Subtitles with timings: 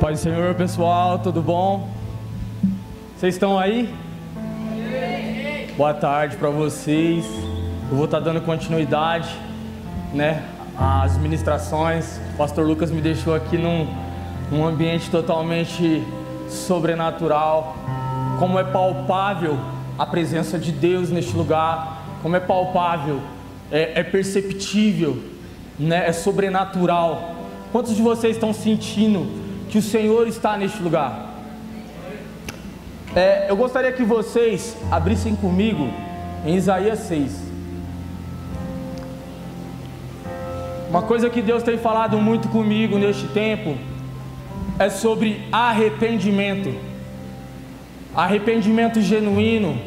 [0.00, 1.86] Pai do Senhor, pessoal, tudo bom?
[3.18, 3.94] Vocês estão aí?
[5.76, 7.26] Boa tarde para vocês.
[7.90, 9.28] Eu vou estar tá dando continuidade,
[10.14, 10.42] né,
[10.74, 12.18] às ministrações.
[12.32, 13.86] O pastor Lucas me deixou aqui num,
[14.50, 16.02] num ambiente totalmente
[16.48, 17.76] sobrenatural.
[18.38, 19.58] Como é palpável
[19.98, 23.20] a presença de Deus neste lugar, como é palpável,
[23.70, 25.22] é, é perceptível,
[25.78, 27.34] né, é sobrenatural.
[27.70, 31.30] Quantos de vocês estão sentindo que o Senhor está neste lugar.
[33.14, 35.88] É, eu gostaria que vocês abrissem comigo
[36.44, 37.50] em Isaías 6.
[40.88, 43.76] Uma coisa que Deus tem falado muito comigo neste tempo
[44.78, 46.74] é sobre arrependimento.
[48.14, 49.80] Arrependimento genuíno,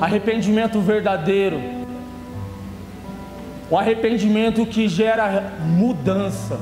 [0.00, 1.60] arrependimento verdadeiro.
[3.70, 6.58] O arrependimento que gera mudança.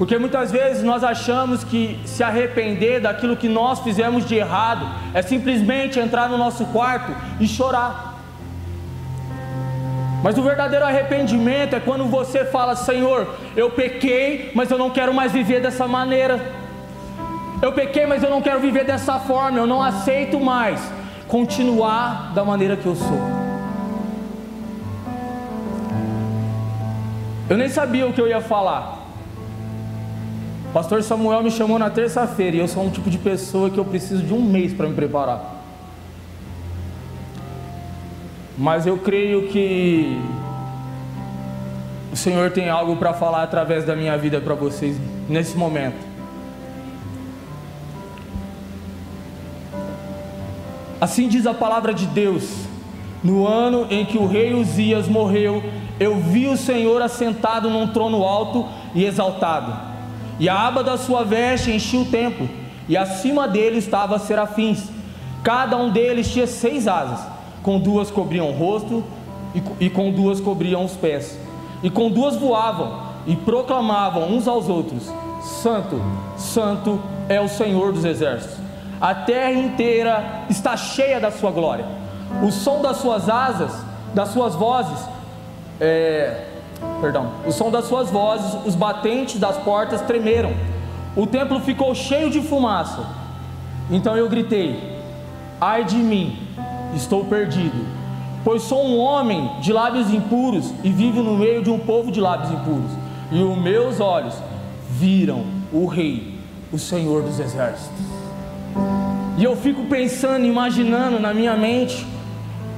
[0.00, 5.20] Porque muitas vezes nós achamos que se arrepender daquilo que nós fizemos de errado é
[5.20, 8.18] simplesmente entrar no nosso quarto e chorar.
[10.22, 15.12] Mas o verdadeiro arrependimento é quando você fala: Senhor, eu pequei, mas eu não quero
[15.12, 16.40] mais viver dessa maneira.
[17.60, 19.58] Eu pequei, mas eu não quero viver dessa forma.
[19.58, 20.80] Eu não aceito mais
[21.28, 23.20] continuar da maneira que eu sou.
[27.50, 28.99] Eu nem sabia o que eu ia falar.
[30.72, 33.84] Pastor Samuel me chamou na terça-feira e eu sou um tipo de pessoa que eu
[33.84, 35.56] preciso de um mês para me preparar.
[38.56, 40.16] Mas eu creio que
[42.12, 44.96] o Senhor tem algo para falar através da minha vida para vocês
[45.28, 46.06] nesse momento.
[51.00, 52.48] Assim diz a palavra de Deus:
[53.24, 55.64] No ano em que o rei Uzias morreu,
[55.98, 59.89] eu vi o Senhor assentado num trono alto e exaltado
[60.40, 62.48] e a aba da sua veste enchia o templo,
[62.88, 64.88] e acima dele estavam serafins.
[65.44, 67.20] Cada um deles tinha seis asas,
[67.62, 69.04] com duas cobriam o rosto
[69.78, 71.38] e, com duas cobriam os pés.
[71.82, 75.12] E com duas voavam e proclamavam uns aos outros:
[75.62, 76.02] Santo,
[76.36, 78.56] Santo é o Senhor dos exércitos.
[79.00, 81.84] A terra inteira está cheia da sua glória.
[82.42, 83.72] O som das suas asas,
[84.14, 84.98] das suas vozes,
[85.80, 86.49] é,
[87.00, 90.52] perdão, o som das suas vozes, os batentes das portas tremeram.
[91.16, 93.04] O templo ficou cheio de fumaça.
[93.90, 95.00] Então eu gritei:
[95.60, 96.38] Ai de mim,
[96.94, 97.86] estou perdido,
[98.44, 102.20] pois sou um homem de lábios impuros e vivo no meio de um povo de
[102.20, 102.90] lábios impuros.
[103.32, 104.34] E os meus olhos
[104.88, 106.38] viram o Rei,
[106.72, 108.06] o Senhor dos Exércitos.
[109.38, 112.06] E eu fico pensando, imaginando na minha mente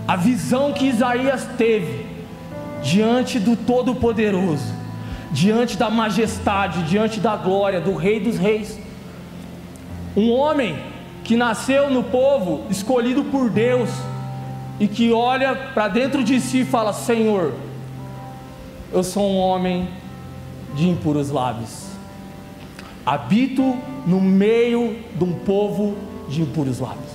[0.06, 2.01] a visão que Isaías teve
[2.82, 4.74] diante do Todo-Poderoso,
[5.30, 8.78] diante da majestade, diante da glória do Rei dos Reis.
[10.16, 10.78] Um homem
[11.24, 13.88] que nasceu no povo, escolhido por Deus,
[14.78, 17.54] e que olha para dentro de si e fala: Senhor,
[18.92, 19.88] eu sou um homem
[20.74, 21.86] de impuros lábios,
[23.06, 23.76] habito
[24.06, 25.96] no meio de um povo
[26.28, 27.12] de impuros lábios.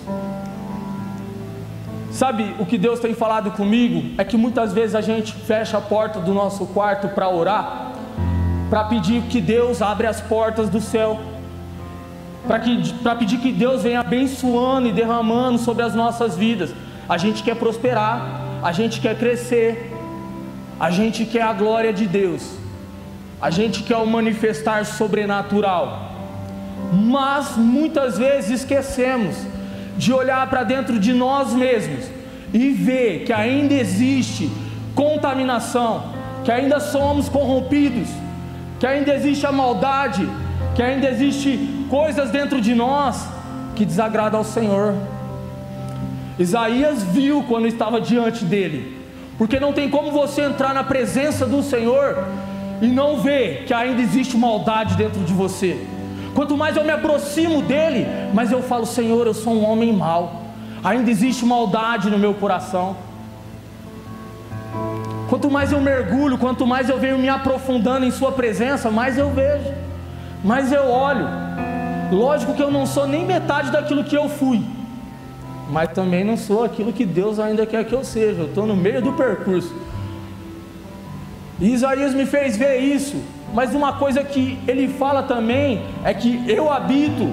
[2.17, 4.16] Sabe o que Deus tem falado comigo?
[4.17, 7.91] É que muitas vezes a gente fecha a porta do nosso quarto para orar,
[8.72, 11.19] para pedir que Deus abra as portas do céu,
[12.47, 16.73] para pedir que Deus venha abençoando e derramando sobre as nossas vidas.
[17.07, 19.95] A gente quer prosperar, a gente quer crescer,
[20.79, 22.57] a gente quer a glória de Deus,
[23.39, 26.13] a gente quer o manifestar sobrenatural,
[26.91, 29.35] mas muitas vezes esquecemos
[29.97, 32.06] de olhar para dentro de nós mesmos
[32.53, 34.50] e ver que ainda existe
[34.96, 36.13] contaminação,
[36.44, 38.07] que ainda somos corrompidos,
[38.80, 40.28] que ainda existe a maldade,
[40.75, 43.28] que ainda existe coisas dentro de nós
[43.75, 44.94] que desagradam ao Senhor.
[46.40, 48.97] Isaías viu quando estava diante dele,
[49.38, 52.24] porque não tem como você entrar na presença do Senhor
[52.81, 55.77] e não ver que ainda existe maldade dentro de você.
[56.38, 60.44] Quanto mais eu me aproximo dele, mais eu falo: Senhor, eu sou um homem mau.
[60.84, 62.95] Ainda existe maldade no meu coração.
[65.30, 69.31] Quanto mais eu mergulho, quanto mais eu venho me aprofundando em Sua presença, mais eu
[69.31, 69.74] vejo,
[70.44, 71.28] mais eu olho.
[72.12, 74.62] Lógico que eu não sou nem metade daquilo que eu fui,
[75.72, 78.42] mas também não sou aquilo que Deus ainda quer que eu seja.
[78.42, 79.74] Eu estou no meio do percurso.
[81.59, 83.21] E Isaías me fez ver isso.
[83.54, 87.24] Mas uma coisa que ele fala também é que eu habito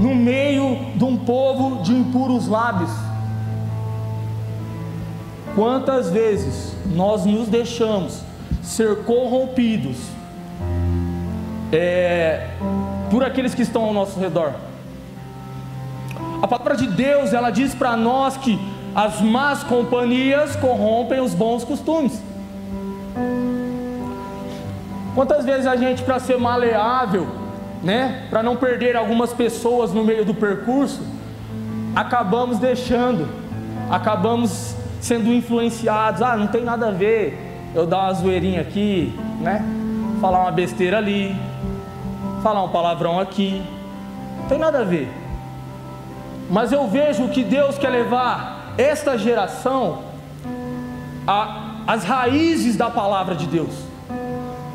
[0.00, 2.90] no meio de um povo de impuros lábios.
[5.54, 8.20] Quantas vezes nós nos deixamos
[8.62, 9.96] ser corrompidos
[11.72, 12.48] é,
[13.10, 14.52] por aqueles que estão ao nosso redor.
[16.42, 18.58] A palavra de Deus, ela diz para nós que
[18.94, 22.20] as más companhias corrompem os bons costumes.
[25.16, 27.26] Quantas vezes a gente, para ser maleável,
[27.82, 31.00] né, para não perder algumas pessoas no meio do percurso,
[31.94, 33.26] acabamos deixando,
[33.90, 36.20] acabamos sendo influenciados.
[36.20, 39.64] Ah, não tem nada a ver eu dar uma zoeirinha aqui, né?
[40.20, 41.34] Falar uma besteira ali,
[42.42, 43.64] falar um palavrão aqui.
[44.40, 45.10] Não tem nada a ver.
[46.50, 50.00] Mas eu vejo que Deus quer levar esta geração
[51.86, 53.85] às raízes da palavra de Deus.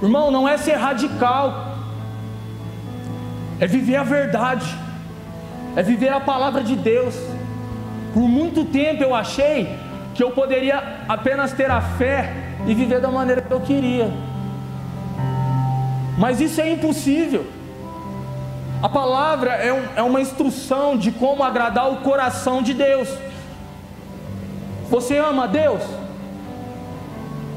[0.02, 1.76] Irmão, não é ser radical,
[3.60, 4.66] é viver a verdade,
[5.76, 7.16] é viver a palavra de Deus.
[8.14, 9.78] Por muito tempo eu achei
[10.16, 12.34] que eu poderia apenas ter a fé
[12.66, 14.12] e viver da maneira que eu queria,
[16.18, 17.46] mas isso é impossível.
[18.82, 23.08] A palavra é, um, é uma instrução de como agradar o coração de Deus.
[24.90, 25.84] Você ama Deus?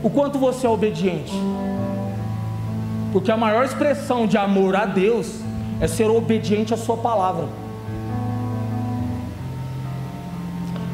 [0.03, 1.33] O quanto você é obediente?
[3.15, 5.39] Porque a maior expressão de amor a Deus
[5.81, 7.47] é ser obediente à Sua palavra,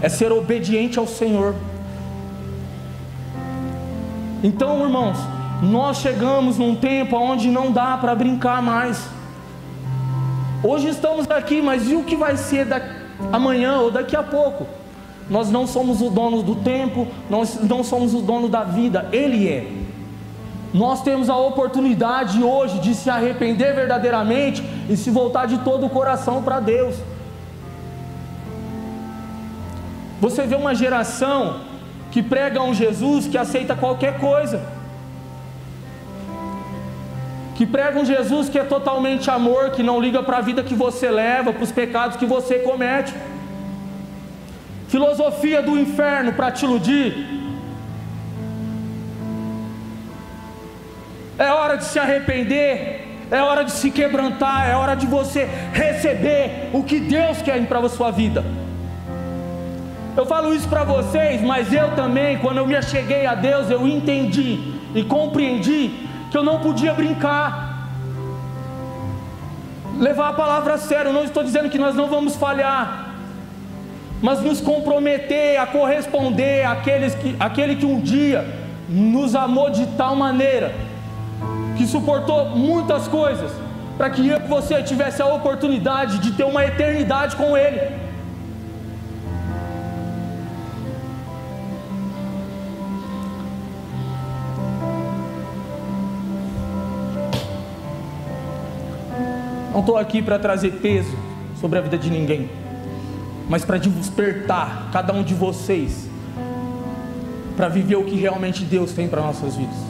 [0.02, 1.54] é ser obediente ao Senhor.
[4.44, 5.16] Então, irmãos,
[5.62, 9.02] nós chegamos num tempo onde não dá para brincar mais.
[10.62, 12.82] Hoje estamos aqui, mas e o que vai ser da,
[13.32, 14.66] amanhã ou daqui a pouco?
[15.30, 19.48] Nós não somos o dono do tempo, nós não somos o dono da vida, Ele
[19.48, 19.89] é.
[20.72, 25.90] Nós temos a oportunidade hoje de se arrepender verdadeiramente e se voltar de todo o
[25.90, 26.96] coração para Deus.
[30.20, 31.60] Você vê uma geração
[32.10, 34.60] que prega um Jesus que aceita qualquer coisa
[37.60, 41.10] que pregam Jesus que é totalmente amor, que não liga para a vida que você
[41.10, 43.12] leva, para os pecados que você comete.
[44.88, 47.39] Filosofia do inferno para te iludir.
[51.40, 56.68] É hora de se arrepender, é hora de se quebrantar, é hora de você receber
[56.70, 58.44] o que Deus quer para a sua vida.
[60.14, 63.88] Eu falo isso para vocês, mas eu também, quando eu me acheguei a Deus, eu
[63.88, 67.88] entendi e compreendi que eu não podia brincar,
[69.98, 71.10] levar a palavra a sério.
[71.10, 73.14] Não estou dizendo que nós não vamos falhar,
[74.20, 78.44] mas nos comprometer a corresponder àqueles que, àquele que um dia
[78.86, 80.89] nos amou de tal maneira,
[81.80, 83.50] que suportou muitas coisas,
[83.96, 87.80] para que eu e você tivesse a oportunidade de ter uma eternidade com Ele.
[99.72, 101.16] Não estou aqui para trazer peso
[101.58, 102.50] sobre a vida de ninguém,
[103.48, 106.10] mas para despertar cada um de vocês
[107.56, 109.89] para viver o que realmente Deus tem para nossas vidas.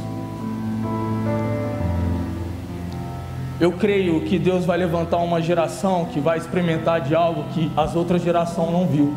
[3.60, 7.94] Eu creio que Deus vai levantar uma geração que vai experimentar de algo que as
[7.94, 9.12] outras gerações não viu.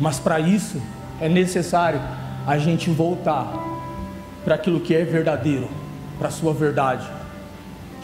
[0.00, 0.80] Mas para isso
[1.20, 2.00] é necessário
[2.46, 3.52] a gente voltar
[4.44, 5.68] para aquilo que é verdadeiro,
[6.18, 7.04] para a sua verdade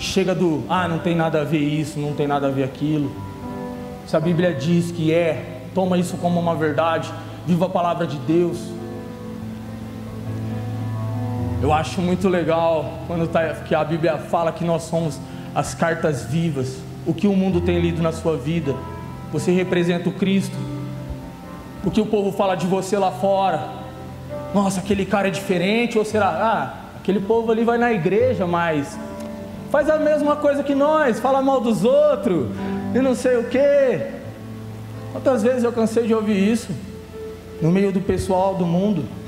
[0.01, 3.13] Chega do, ah, não tem nada a ver isso, não tem nada a ver aquilo.
[4.07, 7.13] Se a Bíblia diz que é, toma isso como uma verdade,
[7.47, 8.59] viva a palavra de Deus.
[11.63, 15.21] Eu acho muito legal quando tá, que a Bíblia fala que nós somos
[15.55, 16.79] as cartas vivas.
[17.07, 18.75] O que o mundo tem lido na sua vida,
[19.31, 20.57] você representa o Cristo.
[21.85, 23.69] O que o povo fala de você lá fora,
[24.55, 28.99] nossa, aquele cara é diferente, ou será, ah, aquele povo ali vai na igreja, mas
[29.71, 32.49] faz a mesma coisa que nós, fala mal dos outros
[32.95, 34.01] e não sei o que.
[35.13, 36.71] Quantas vezes eu cansei de ouvir isso
[37.61, 39.20] no meio do pessoal do mundo?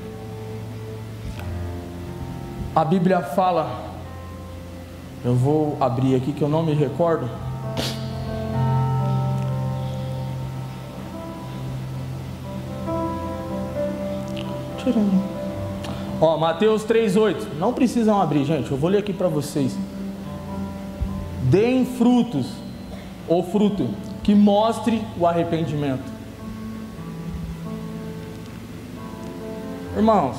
[2.74, 3.70] A Bíblia fala,
[5.22, 7.28] eu vou abrir aqui que eu não me recordo.
[16.18, 17.58] Ó, Mateus 3,8.
[17.58, 18.70] Não precisam abrir, gente.
[18.70, 19.76] Eu vou ler aqui para vocês
[21.50, 22.46] deem frutos
[23.28, 23.90] ou fruto
[24.22, 26.10] que mostre o arrependimento.
[29.94, 30.36] Irmãos,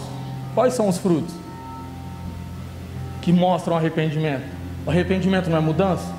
[0.55, 1.42] quais são os frutos
[3.23, 4.43] que mostram arrependimento?
[4.85, 6.13] O arrependimento não é mudança?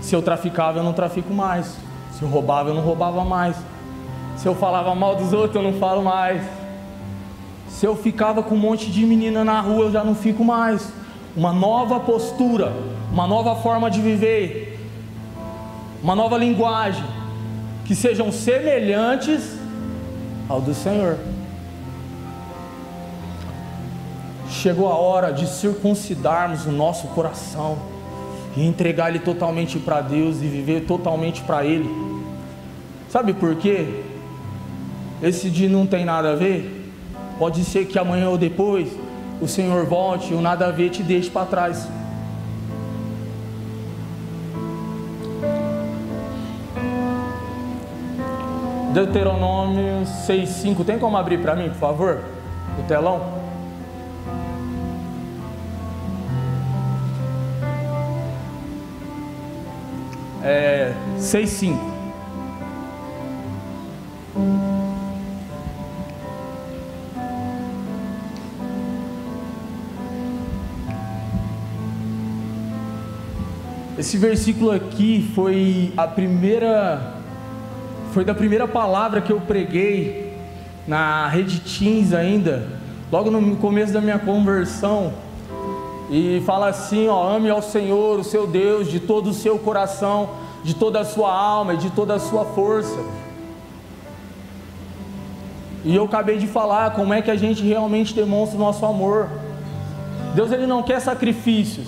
[0.00, 1.76] Se eu traficava, eu não trafico mais.
[2.12, 3.56] Se eu roubava, eu não roubava mais.
[4.36, 6.42] Se eu falava mal dos outros, eu não falo mais.
[7.68, 10.92] Se eu ficava com um monte de menina na rua, eu já não fico mais.
[11.36, 12.72] uma nova postura,
[13.12, 14.76] uma nova forma de viver,
[16.02, 17.04] uma nova linguagem,
[17.84, 19.56] que sejam semelhantes
[20.48, 21.16] ao do Senhor.
[24.58, 27.78] Chegou a hora de circuncidarmos o nosso coração
[28.56, 31.88] e entregar ele totalmente para Deus e viver totalmente para Ele.
[33.08, 34.02] Sabe por quê?
[35.22, 36.90] Esse dia não tem nada a ver.
[37.38, 38.88] Pode ser que amanhã ou depois
[39.40, 41.86] o Senhor volte e o nada a ver te deixe para trás.
[48.92, 50.84] Deuteronômio 6,5.
[50.84, 52.18] Tem como abrir para mim, por favor?
[52.76, 53.37] O telão?
[60.42, 61.98] É, 6,5.
[73.98, 77.16] Esse versículo aqui foi a primeira
[78.12, 80.34] foi da primeira palavra que eu preguei
[80.86, 82.66] na rede Teams ainda,
[83.12, 85.12] logo no começo da minha conversão.
[86.10, 90.30] E fala assim, ó, ame ao Senhor, o seu Deus, de todo o seu coração,
[90.64, 92.98] de toda a sua alma e de toda a sua força.
[95.84, 99.28] E eu acabei de falar como é que a gente realmente demonstra o nosso amor.
[100.34, 101.86] Deus ele não quer sacrifícios.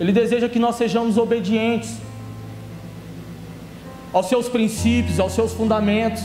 [0.00, 1.98] Ele deseja que nós sejamos obedientes
[4.12, 6.22] aos seus princípios, aos seus fundamentos.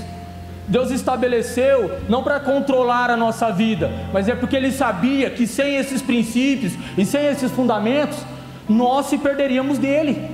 [0.67, 5.77] Deus estabeleceu não para controlar a nossa vida, mas é porque Ele sabia que sem
[5.77, 8.17] esses princípios e sem esses fundamentos,
[8.67, 10.29] nós se perderíamos dele.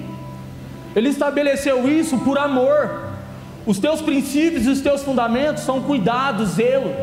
[0.96, 3.04] Ele estabeleceu isso por amor.
[3.66, 6.94] Os teus princípios e os teus fundamentos são cuidado, zelo.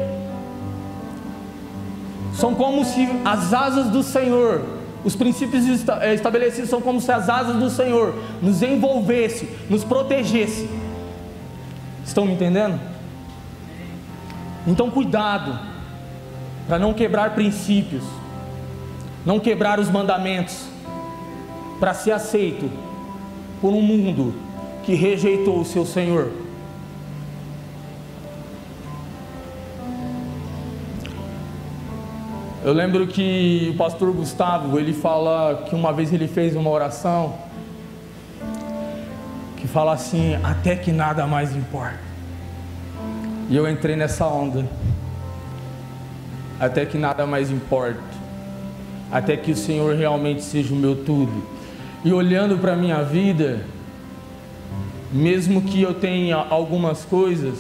[2.35, 5.65] São como se as asas do Senhor os princípios
[6.03, 10.69] eh, estabelecidos são como se as asas do Senhor nos envolvesse, nos protegesse.
[12.05, 12.79] Estão me entendendo?
[14.67, 15.59] Então, cuidado
[16.67, 18.05] para não quebrar princípios,
[19.25, 20.69] não quebrar os mandamentos,
[21.81, 22.71] para ser aceito
[23.61, 24.35] por um mundo
[24.85, 26.31] que rejeitou o seu Senhor.
[32.63, 37.35] Eu lembro que o pastor Gustavo, ele fala que uma vez ele fez uma oração
[39.57, 42.10] que fala assim, até que nada mais importa.
[43.51, 44.65] E eu entrei nessa onda.
[46.59, 48.01] Até que nada mais importa.
[49.13, 51.43] Até que o Senhor realmente seja o meu tudo.
[52.03, 53.67] E olhando para a minha vida,
[55.13, 57.59] mesmo que eu tenha algumas coisas,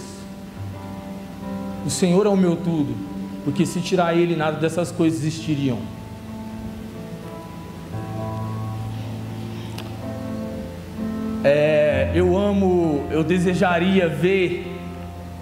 [1.85, 3.11] o Senhor é o meu tudo
[3.45, 5.79] porque se tirar ele, nada dessas coisas existiriam.
[11.43, 14.70] É, eu amo, eu desejaria ver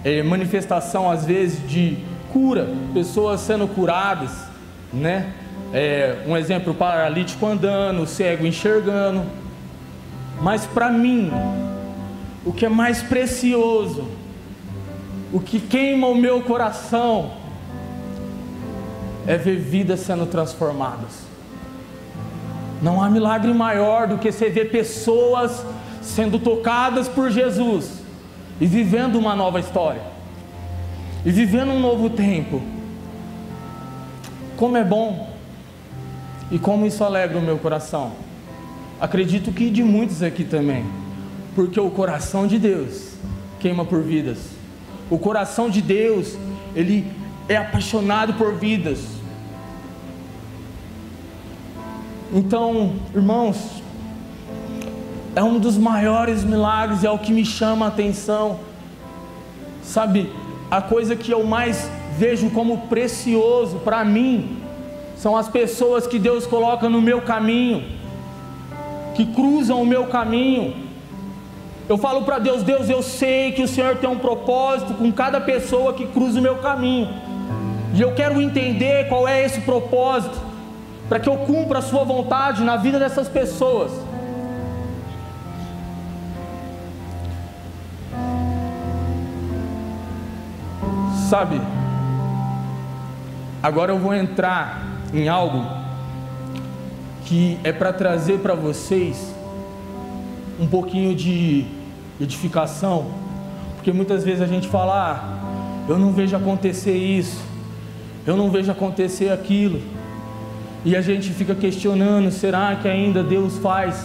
[0.03, 1.97] é, manifestação às vezes de
[2.31, 4.31] cura, pessoas sendo curadas,
[4.93, 5.33] né?
[5.73, 9.23] É, um exemplo, paralítico andando, cego enxergando.
[10.41, 11.31] Mas para mim,
[12.45, 14.07] o que é mais precioso,
[15.31, 17.31] o que queima o meu coração,
[19.27, 21.27] é ver vidas sendo transformadas.
[22.81, 25.63] Não há milagre maior do que você ver pessoas
[26.01, 27.98] sendo tocadas por Jesus
[28.59, 30.01] e vivendo uma nova história,
[31.25, 32.61] e vivendo um novo tempo.
[34.57, 35.29] Como é bom
[36.51, 38.11] e como isso alegra o meu coração.
[38.99, 40.85] Acredito que de muitos aqui também,
[41.55, 43.13] porque o coração de Deus
[43.59, 44.37] queima por vidas.
[45.09, 46.37] O coração de Deus,
[46.75, 47.09] ele
[47.47, 48.99] é apaixonado por vidas.
[52.31, 53.81] Então, irmãos,
[55.35, 58.59] é um dos maiores milagres e é o que me chama a atenção.
[59.83, 60.31] Sabe,
[60.69, 64.57] a coisa que eu mais vejo como precioso para mim
[65.15, 67.83] são as pessoas que Deus coloca no meu caminho,
[69.15, 70.75] que cruzam o meu caminho.
[71.87, 75.41] Eu falo para Deus: Deus, eu sei que o Senhor tem um propósito com cada
[75.41, 77.09] pessoa que cruza o meu caminho,
[77.93, 80.37] e eu quero entender qual é esse propósito
[81.07, 83.91] para que eu cumpra a Sua vontade na vida dessas pessoas.
[91.29, 91.61] Sabe,
[93.61, 94.81] agora eu vou entrar
[95.13, 95.63] em algo
[97.23, 99.31] que é para trazer para vocês
[100.59, 101.65] um pouquinho de
[102.19, 103.11] edificação,
[103.75, 107.39] porque muitas vezes a gente fala, ah, eu não vejo acontecer isso,
[108.25, 109.83] eu não vejo acontecer aquilo.
[110.83, 114.03] E a gente fica questionando: será que ainda Deus faz?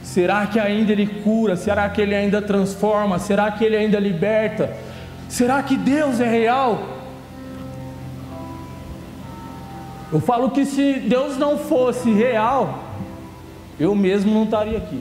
[0.00, 1.56] Será que ainda Ele cura?
[1.56, 3.18] Será que Ele ainda transforma?
[3.18, 4.89] Será que Ele ainda liberta?
[5.30, 6.82] Será que Deus é real?
[10.12, 12.80] Eu falo que se Deus não fosse real,
[13.78, 15.00] eu mesmo não estaria aqui.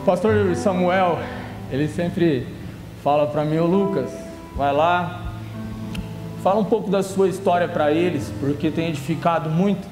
[0.00, 1.18] O pastor Samuel,
[1.72, 2.46] ele sempre
[3.02, 4.08] fala para mim, ô Lucas,
[4.56, 5.34] vai lá,
[6.40, 9.88] fala um pouco da sua história para eles, porque tem edificado muito.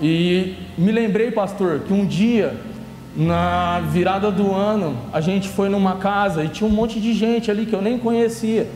[0.00, 2.58] E me lembrei, pastor, que um dia,
[3.16, 7.50] na virada do ano, a gente foi numa casa e tinha um monte de gente
[7.50, 8.68] ali que eu nem conhecia.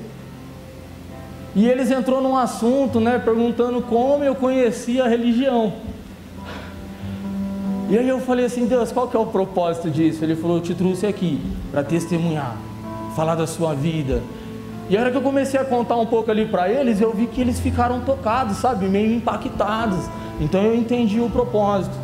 [1.55, 5.73] E eles entrou num assunto, né, perguntando como eu conhecia a religião.
[7.89, 10.25] E aí eu falei assim, Deus, qual que é o propósito disso?
[10.25, 12.57] Ele falou, eu te trouxe aqui para testemunhar,
[13.15, 14.21] falar da sua vida.
[14.91, 17.27] E a hora que eu comecei a contar um pouco ali para eles, eu vi
[17.27, 20.09] que eles ficaram tocados, sabe, meio impactados.
[20.41, 22.04] Então eu entendi o propósito.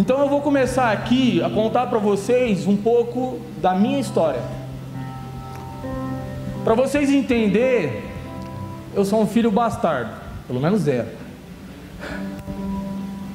[0.00, 4.40] Então eu vou começar aqui a contar para vocês um pouco da minha história.
[6.64, 8.00] Para vocês entenderem,
[8.94, 10.10] eu sou um filho bastardo,
[10.46, 11.08] pelo menos zero.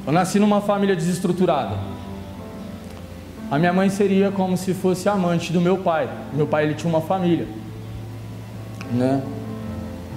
[0.07, 1.75] Eu nasci numa família desestruturada.
[3.51, 6.09] A minha mãe seria como se fosse amante do meu pai.
[6.33, 7.47] Meu pai ele tinha uma família,
[8.91, 9.21] né?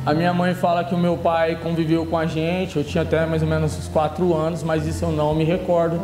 [0.07, 2.79] A minha mãe fala que o meu pai conviveu com a gente.
[2.79, 6.01] Eu tinha até mais ou menos uns quatro anos, mas isso eu não me recordo.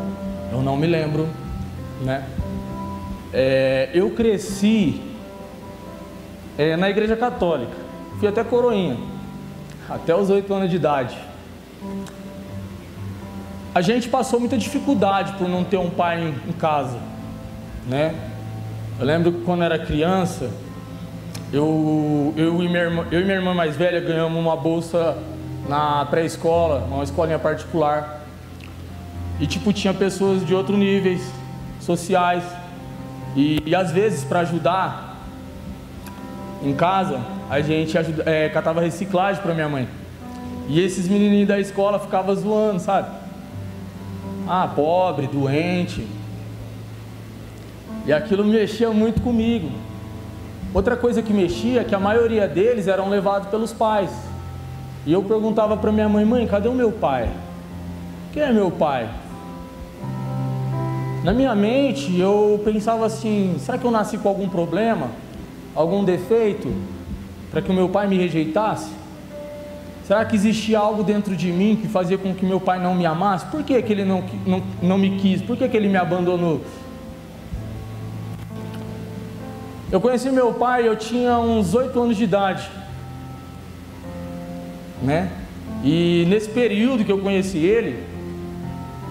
[0.55, 1.27] Eu não me lembro,
[2.01, 2.23] né?
[3.33, 5.01] É, eu cresci
[6.57, 7.75] é, na igreja católica.
[8.17, 8.97] Fui até coroinha,
[9.89, 11.17] até os oito anos de idade.
[13.73, 16.99] A gente passou muita dificuldade por não ter um pai em, em casa,
[17.85, 18.15] né?
[18.97, 20.49] Eu lembro que quando era criança,
[21.51, 25.17] eu, eu, e minha irmã, eu e minha irmã mais velha ganhamos uma bolsa
[25.67, 28.14] na pré-escola, uma escolinha particular.
[29.39, 31.21] E tipo, tinha pessoas de outros níveis
[31.79, 32.43] sociais.
[33.35, 35.17] E, e às vezes, para ajudar
[36.63, 37.19] em casa,
[37.49, 39.87] a gente ajuda, é, catava reciclagem para minha mãe.
[40.67, 43.09] E esses menininhos da escola ficavam zoando, sabe?
[44.47, 46.07] Ah, pobre, doente.
[48.05, 49.69] E aquilo mexia muito comigo.
[50.73, 54.11] Outra coisa que mexia é que a maioria deles eram levados pelos pais.
[55.05, 57.29] E eu perguntava para minha mãe: mãe, cadê o meu pai?
[58.33, 59.09] Quem é meu pai?
[61.25, 65.09] Na minha mente eu pensava assim: será que eu nasci com algum problema?
[65.73, 66.71] Algum defeito?
[67.49, 68.91] Para que o meu pai me rejeitasse?
[70.05, 73.07] Será que existia algo dentro de mim que fazia com que meu pai não me
[73.07, 73.43] amasse?
[73.47, 75.41] Por que, que ele não, não, não me quis?
[75.41, 76.61] Por que, que ele me abandonou?
[79.91, 82.69] Eu conheci meu pai, eu tinha uns oito anos de idade,
[85.01, 85.31] né?
[85.83, 88.14] E nesse período que eu conheci ele,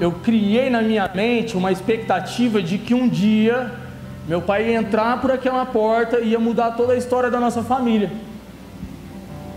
[0.01, 3.73] eu criei na minha mente uma expectativa de que um dia
[4.27, 7.63] meu pai ia entrar por aquela porta e ia mudar toda a história da nossa
[7.63, 8.11] família.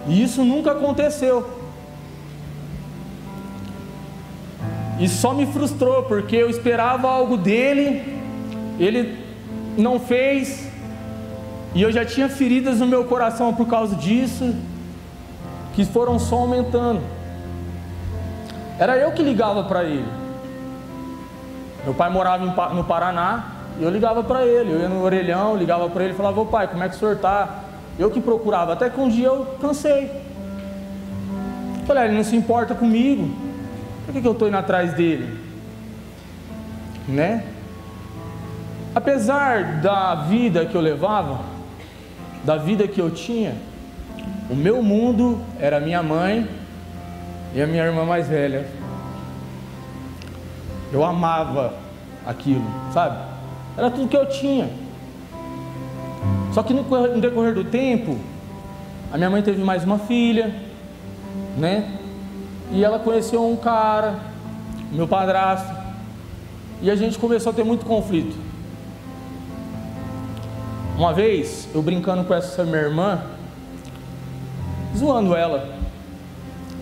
[0.08, 1.48] E isso nunca aconteceu.
[5.00, 8.20] E só me frustrou, porque eu esperava algo dele,
[8.80, 9.18] ele
[9.78, 10.68] não fez,
[11.74, 14.54] e eu já tinha feridas no meu coração por causa disso,
[15.76, 17.02] que foram só aumentando.
[18.80, 20.17] Era eu que ligava para ele.
[21.88, 23.46] Meu pai morava no Paraná,
[23.80, 26.46] e eu ligava para ele, eu ia no orelhão, ligava para ele e falava, ô
[26.46, 27.64] pai, como é que o senhor está?
[27.98, 30.12] Eu que procurava, até que um dia eu cansei.
[31.86, 33.34] Falei, ah, ele não se importa comigo.
[34.06, 35.40] Por que, que eu estou indo atrás dele?
[37.08, 37.46] Né?
[38.94, 41.40] Apesar da vida que eu levava,
[42.44, 43.56] da vida que eu tinha,
[44.50, 46.50] o meu mundo era minha mãe
[47.56, 48.68] e a minha irmã mais velha.
[50.92, 51.74] Eu amava
[52.26, 53.18] aquilo, sabe?
[53.78, 54.70] Era tudo que eu tinha.
[56.54, 56.84] Só que no
[57.22, 58.18] decorrer do tempo,
[59.12, 60.54] a minha mãe teve mais uma filha,
[61.58, 62.00] né?
[62.72, 64.16] E ela conheceu um cara,
[64.92, 65.72] meu padrasto,
[66.82, 68.36] e a gente começou a ter muito conflito.
[70.98, 73.22] Uma vez, eu brincando com essa minha irmã,
[74.98, 75.78] zoando ela,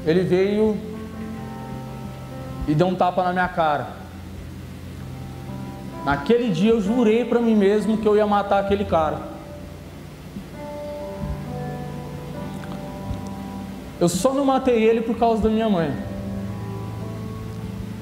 [0.06, 0.78] ele veio
[2.68, 3.88] e deu um tapa na minha cara.
[6.06, 9.20] Naquele dia eu jurei para mim mesmo que eu ia matar aquele cara.
[14.00, 15.92] Eu só não matei ele por causa da minha mãe.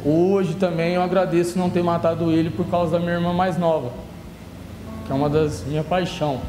[0.04, 3.92] Hoje também eu agradeço não ter matado ele por causa da minha irmã mais nova,
[5.06, 6.42] que é uma das minhas paixão.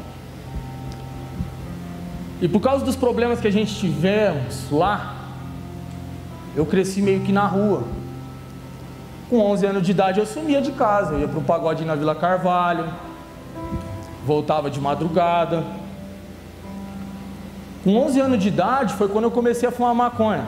[2.42, 5.14] E por causa dos problemas que a gente tivemos lá,
[6.57, 7.85] eu cresci meio que na rua.
[9.35, 11.97] Com 11 anos de idade eu sumia de casa, eu ia para o pagode na
[11.97, 12.85] Vila Carvalho,
[14.25, 15.64] voltava de madrugada.
[17.83, 20.47] Com 11 anos de idade foi quando eu comecei a fumar maconha.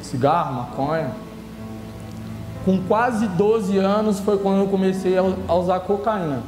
[0.00, 1.10] Cigarro, maconha.
[2.64, 6.44] Com quase 12 anos foi quando eu comecei a usar cocaína.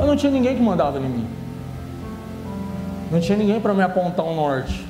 [0.00, 1.26] Eu não tinha ninguém que mandava em mim.
[3.12, 4.86] Não tinha ninguém para me apontar um norte,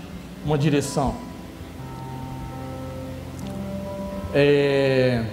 [0.46, 1.26] uma direção.
[4.34, 5.24] É...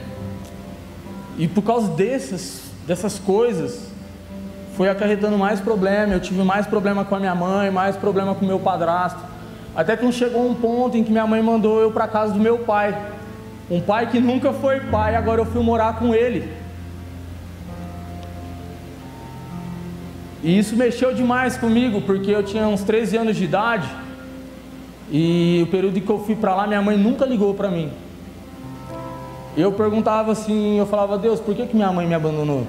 [1.38, 3.90] E por causa dessas, dessas coisas,
[4.76, 6.14] foi acarretando mais problema.
[6.14, 9.20] Eu tive mais problema com a minha mãe, mais problema com o meu padrasto.
[9.76, 12.60] Até que chegou um ponto em que minha mãe mandou eu para casa do meu
[12.60, 12.98] pai.
[13.70, 16.50] Um pai que nunca foi pai, agora eu fui morar com ele.
[20.44, 23.90] E isso mexeu demais comigo, porque eu tinha uns 13 anos de idade.
[25.12, 27.92] E o período que eu fui para lá, minha mãe nunca ligou para mim.
[29.58, 32.68] Eu perguntava assim, eu falava, Deus, por que, que minha mãe me abandonou?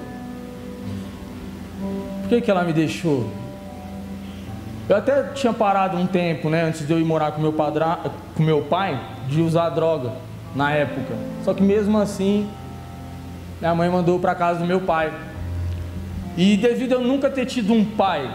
[2.21, 3.29] Por que, que ela me deixou?
[4.87, 7.99] Eu até tinha parado um tempo, né, antes de eu ir morar com meu, padra...
[8.35, 10.13] com meu pai, de usar droga
[10.55, 11.13] na época.
[11.43, 12.49] Só que mesmo assim,
[13.59, 15.11] minha mãe mandou para casa do meu pai.
[16.37, 18.31] E devido eu nunca ter tido um pai,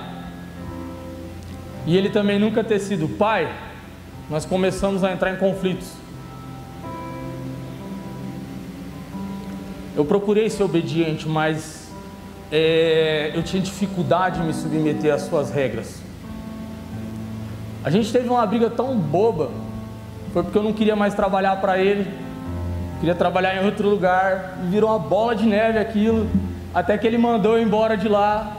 [1.87, 3.51] e ele também nunca ter sido pai,
[4.29, 6.02] nós começamos a entrar em conflitos.
[9.95, 11.91] Eu procurei ser obediente, mas
[12.51, 16.01] é, eu tinha dificuldade em me submeter às suas regras.
[17.85, 19.51] A gente teve uma briga tão boba,
[20.33, 22.11] foi porque eu não queria mais trabalhar para ele,
[23.01, 26.27] queria trabalhar em outro lugar, e virou uma bola de neve aquilo,
[26.73, 28.57] até que ele mandou eu embora de lá.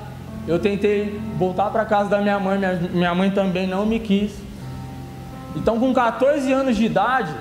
[0.48, 4.34] Eu tentei voltar para casa da minha mãe, minha, minha mãe também não me quis.
[5.56, 7.34] Então, com 14 anos de idade,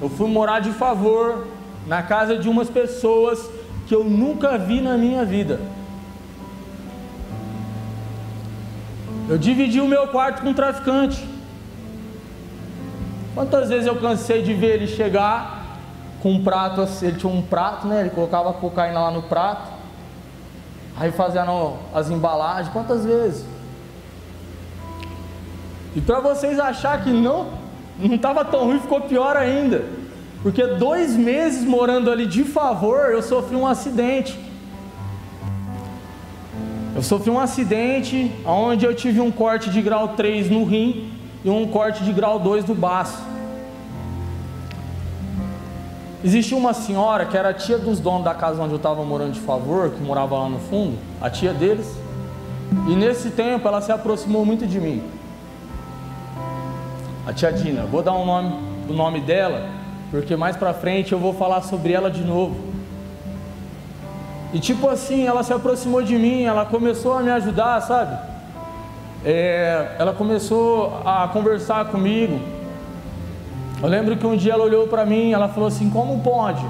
[0.00, 1.46] eu fui morar de favor
[1.90, 3.50] na casa de umas pessoas
[3.88, 5.58] que eu nunca vi na minha vida.
[9.28, 11.28] Eu dividi o meu quarto com um traficante.
[13.34, 15.78] Quantas vezes eu cansei de ver ele chegar
[16.22, 18.02] com um prato, assim, ele tinha um prato, né?
[18.02, 19.72] Ele colocava cocaína lá no prato,
[20.96, 22.72] aí fazendo as embalagens.
[22.72, 23.44] Quantas vezes?
[25.96, 27.48] E para vocês achar que não
[27.98, 29.99] não estava tão ruim, ficou pior ainda.
[30.42, 34.38] Porque dois meses morando ali de favor, eu sofri um acidente.
[36.94, 41.12] Eu sofri um acidente onde eu tive um corte de grau 3 no rim
[41.44, 43.22] e um corte de grau 2 no baço.
[46.22, 49.40] Existia uma senhora que era tia dos donos da casa onde eu estava morando de
[49.40, 51.86] favor, que morava lá no fundo, a tia deles.
[52.88, 55.02] E nesse tempo ela se aproximou muito de mim.
[57.26, 58.54] A tia Dina, vou dar um nome,
[58.88, 59.79] o nome dela,
[60.10, 62.56] porque mais pra frente eu vou falar sobre ela de novo.
[64.52, 68.18] E tipo assim, ela se aproximou de mim, ela começou a me ajudar, sabe?
[69.24, 72.40] É, ela começou a conversar comigo.
[73.80, 76.64] Eu lembro que um dia ela olhou para mim, ela falou assim: Como pode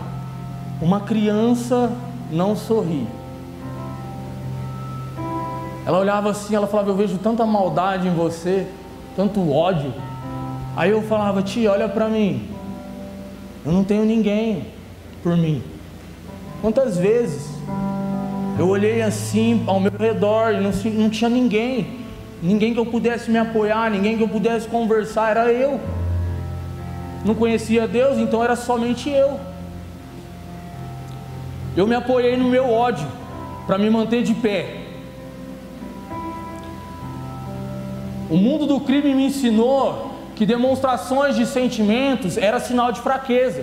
[0.82, 1.90] uma criança
[2.30, 3.06] não sorrir?
[5.86, 8.66] Ela olhava assim, ela falava: Eu vejo tanta maldade em você,
[9.16, 9.94] tanto ódio.
[10.76, 12.49] Aí eu falava: Tia, olha para mim.
[13.64, 14.66] Eu não tenho ninguém
[15.22, 15.62] por mim.
[16.62, 17.50] Quantas vezes
[18.58, 22.00] eu olhei assim ao meu redor e não, não tinha ninguém,
[22.42, 25.80] ninguém que eu pudesse me apoiar, ninguém que eu pudesse conversar, era eu.
[27.24, 29.38] Não conhecia Deus, então era somente eu.
[31.76, 33.06] Eu me apoiei no meu ódio
[33.66, 34.80] para me manter de pé.
[38.28, 40.09] O mundo do crime me ensinou
[40.40, 43.62] que demonstrações de sentimentos era sinal de fraqueza.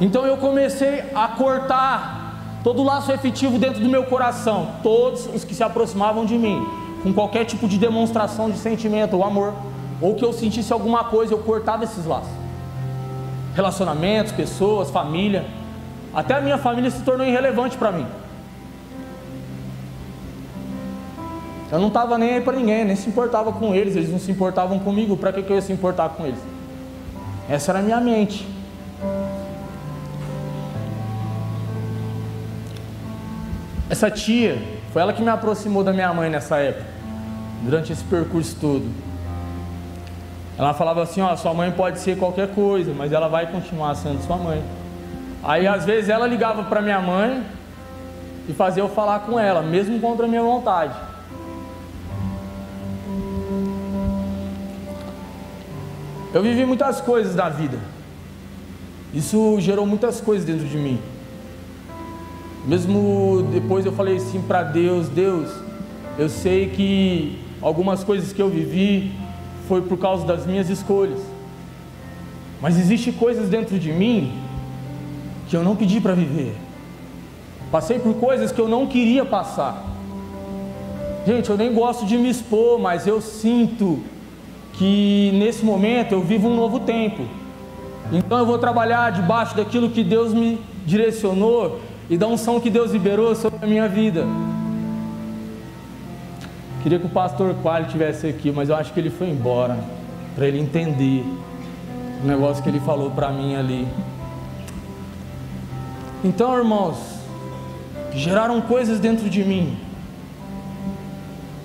[0.00, 5.44] Então eu comecei a cortar todo o laço efetivo dentro do meu coração, todos os
[5.44, 6.66] que se aproximavam de mim,
[7.04, 9.54] com qualquer tipo de demonstração de sentimento ou amor,
[10.00, 12.32] ou que eu sentisse alguma coisa, eu cortava esses laços.
[13.54, 15.46] Relacionamentos, pessoas, família,
[16.12, 18.06] até a minha família se tornou irrelevante para mim.
[21.70, 24.30] Eu não estava nem aí para ninguém, nem se importava com eles, eles não se
[24.30, 26.38] importavam comigo, para que, que eu ia se importar com eles?
[27.48, 28.46] Essa era a minha mente.
[33.90, 34.58] Essa tia,
[34.92, 36.86] foi ela que me aproximou da minha mãe nessa época,
[37.62, 38.84] durante esse percurso todo.
[40.58, 44.24] Ela falava assim: Ó, sua mãe pode ser qualquer coisa, mas ela vai continuar sendo
[44.24, 44.62] sua mãe.
[45.42, 47.44] Aí às vezes ela ligava para minha mãe
[48.48, 50.94] e fazer eu falar com ela, mesmo contra a minha vontade.
[56.36, 57.78] Eu vivi muitas coisas da vida.
[59.14, 60.98] Isso gerou muitas coisas dentro de mim.
[62.66, 65.50] Mesmo depois eu falei assim para Deus, Deus,
[66.18, 69.14] eu sei que algumas coisas que eu vivi
[69.66, 71.20] foi por causa das minhas escolhas.
[72.60, 74.30] Mas existe coisas dentro de mim
[75.48, 76.54] que eu não pedi para viver.
[77.70, 79.86] Passei por coisas que eu não queria passar.
[81.26, 84.02] Gente, eu nem gosto de me expor, mas eu sinto
[84.76, 87.24] que nesse momento eu vivo um novo tempo.
[88.12, 92.92] Então eu vou trabalhar debaixo daquilo que Deus me direcionou e da unção que Deus
[92.92, 94.24] liberou sobre a minha vida.
[96.82, 99.76] Queria que o pastor Quali tivesse aqui, mas eu acho que ele foi embora
[100.36, 101.24] para ele entender
[102.22, 103.88] o negócio que ele falou para mim ali.
[106.22, 106.96] Então, irmãos,
[108.14, 109.76] geraram coisas dentro de mim,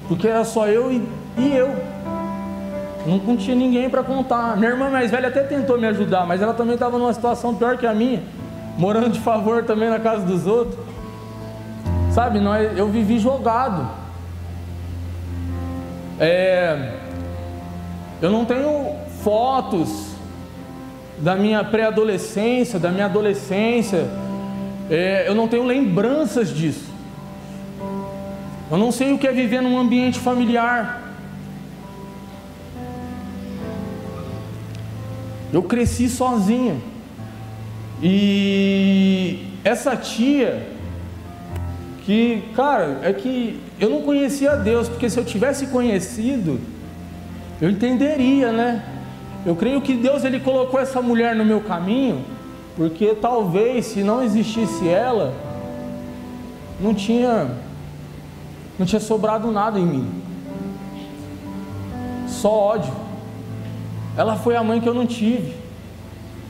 [0.07, 1.69] porque era só eu e, e eu,
[3.05, 4.57] não, tinha ninguém para contar.
[4.57, 7.77] Minha irmã mais velha até tentou me ajudar, mas ela também estava numa situação pior
[7.77, 8.21] que a minha,
[8.77, 10.77] morando de favor também na casa dos outros.
[12.11, 13.89] Sabe, nós, eu vivi jogado.
[16.19, 16.93] É,
[18.21, 20.11] eu não tenho fotos
[21.17, 24.07] da minha pré-adolescência, da minha adolescência,
[24.89, 26.91] é, eu não tenho lembranças disso.
[28.69, 31.00] Eu não sei o que é viver num ambiente familiar.
[35.51, 36.77] Eu cresci sozinha.
[38.01, 40.67] E essa tia,
[42.05, 46.59] que, cara, é que eu não conhecia Deus, porque se eu tivesse conhecido,
[47.59, 48.83] eu entenderia, né?
[49.45, 52.23] Eu creio que Deus ele colocou essa mulher no meu caminho
[52.75, 55.33] porque talvez se não existisse ela,
[56.79, 57.51] não tinha
[58.79, 60.09] não tinha sobrado nada em mim.
[62.27, 62.93] Só ódio.
[64.17, 65.55] Ela foi a mãe que eu não tive.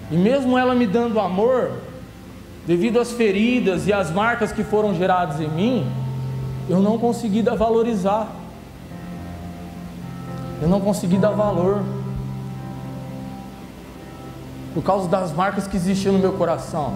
[0.10, 1.71] E mesmo ela me dando amor,
[2.65, 5.88] devido às feridas e às marcas que foram geradas em mim,
[6.69, 8.28] eu não consegui dar valorizar.
[10.62, 11.84] Eu não consegui dar valor
[14.74, 16.93] por causa das marcas que existiam no meu coração.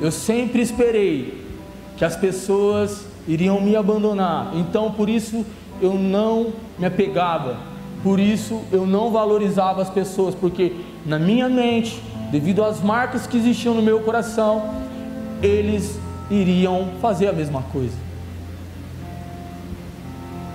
[0.00, 1.46] Eu sempre esperei
[1.96, 5.46] que as pessoas iriam me abandonar, então por isso
[5.80, 7.56] eu não me apegava,
[8.02, 10.74] por isso eu não valorizava as pessoas, porque
[11.06, 14.70] na minha mente, devido às marcas que existiam no meu coração,
[15.42, 15.98] eles
[16.30, 17.96] iriam fazer a mesma coisa.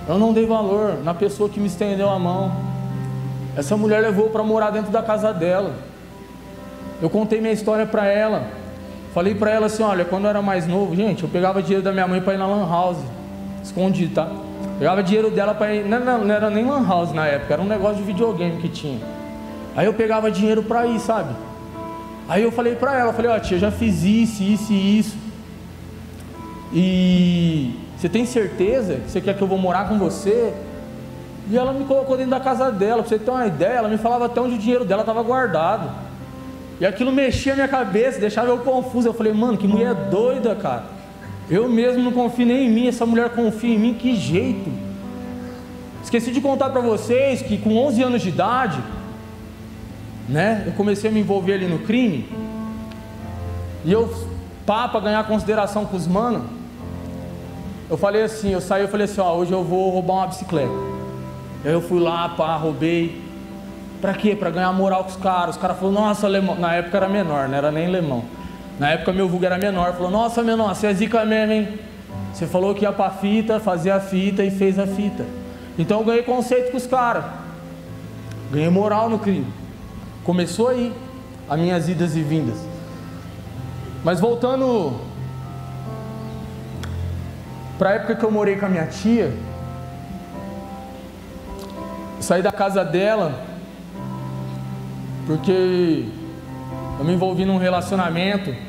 [0.08, 2.52] Eu não dei valor na pessoa que me estendeu a mão.
[3.56, 5.74] Essa mulher levou para morar dentro da casa dela.
[7.00, 8.48] Eu contei minha história para ela.
[9.12, 11.92] Falei para ela assim: olha, quando eu era mais novo, gente, eu pegava dinheiro da
[11.92, 12.98] minha mãe para ir na Lan House,
[13.62, 14.30] escondido, tá?
[14.78, 15.84] Pegava dinheiro dela para ir.
[15.84, 18.68] Não, não, não, era nem Lan House na época, era um negócio de videogame que
[18.68, 19.00] tinha.
[19.76, 21.34] Aí eu pegava dinheiro para ir, sabe?
[22.28, 25.16] Aí eu falei para ela: falei, ó, oh, tia, já fiz isso, isso e isso.
[26.72, 30.54] E você tem certeza que você quer que eu vou morar com você?
[31.50, 33.96] E ela me colocou dentro da casa dela, pra você ter uma ideia, ela me
[33.96, 35.90] falava até onde o dinheiro dela estava guardado.
[36.78, 39.08] E aquilo mexia a minha cabeça, deixava eu confuso.
[39.08, 40.97] Eu falei, mano, que mulher doida, cara.
[41.50, 44.70] Eu mesmo não confio nem em mim, essa mulher confia em mim, que jeito.
[46.02, 48.78] Esqueci de contar para vocês que com 11 anos de idade,
[50.28, 52.28] né, eu comecei a me envolver ali no crime.
[53.84, 54.12] E eu,
[54.66, 56.42] pá, pra ganhar consideração com os manos,
[57.88, 60.72] eu falei assim, eu saí, eu falei assim, ó, hoje eu vou roubar uma bicicleta.
[61.64, 63.28] Aí eu fui lá, pá, roubei,
[64.00, 64.36] Pra quê?
[64.36, 65.56] Pra ganhar moral com os caras.
[65.56, 66.54] Os caras falaram, nossa, alemão.
[66.54, 68.24] Na época era menor, não era nem alemão.
[68.78, 69.92] Na época meu vulgo era menor.
[69.94, 71.78] Falou, nossa, menor, você é zica mesmo, hein?
[72.32, 75.24] Você falou que ia pra fita, fazia a fita e fez a fita.
[75.78, 77.24] Então eu ganhei conceito com os caras.
[78.52, 79.46] Ganhei moral no crime.
[80.24, 80.92] Começou aí
[81.48, 82.58] as minhas idas e vindas.
[84.04, 85.00] Mas voltando
[87.78, 89.32] para a época que eu morei com a minha tia,
[92.20, 93.44] saí da casa dela
[95.26, 96.06] porque
[96.98, 98.67] eu me envolvi num relacionamento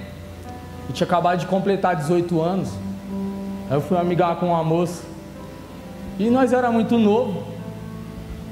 [0.90, 2.70] e tinha acabado de completar 18 anos.
[3.70, 5.04] Aí eu fui amigar com uma moça
[6.18, 7.44] e nós era muito novo,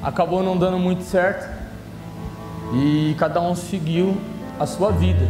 [0.02, 1.50] acabou não dando muito certo
[2.74, 4.16] e cada um seguiu
[4.60, 5.28] a sua vida.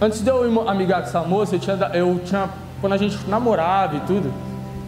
[0.00, 2.48] Antes de eu amigar com essa moça, eu tinha, eu tinha,
[2.80, 4.32] quando a gente namorava e tudo,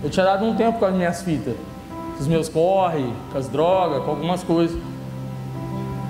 [0.02, 1.54] eu tinha dado um tempo com as minhas fitas
[2.20, 4.78] os meus corre, com as drogas, com algumas coisas.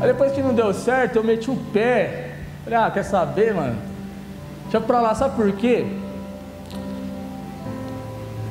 [0.00, 2.19] Aí depois que não deu certo, eu meti o pé.
[2.70, 3.76] Falei, ah, quer saber, mano?
[4.62, 5.84] Deixa pra lá, sabe por quê?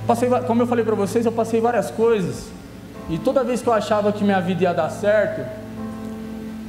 [0.05, 2.49] Passei, como eu falei para vocês, eu passei várias coisas.
[3.09, 5.49] E toda vez que eu achava que minha vida ia dar certo,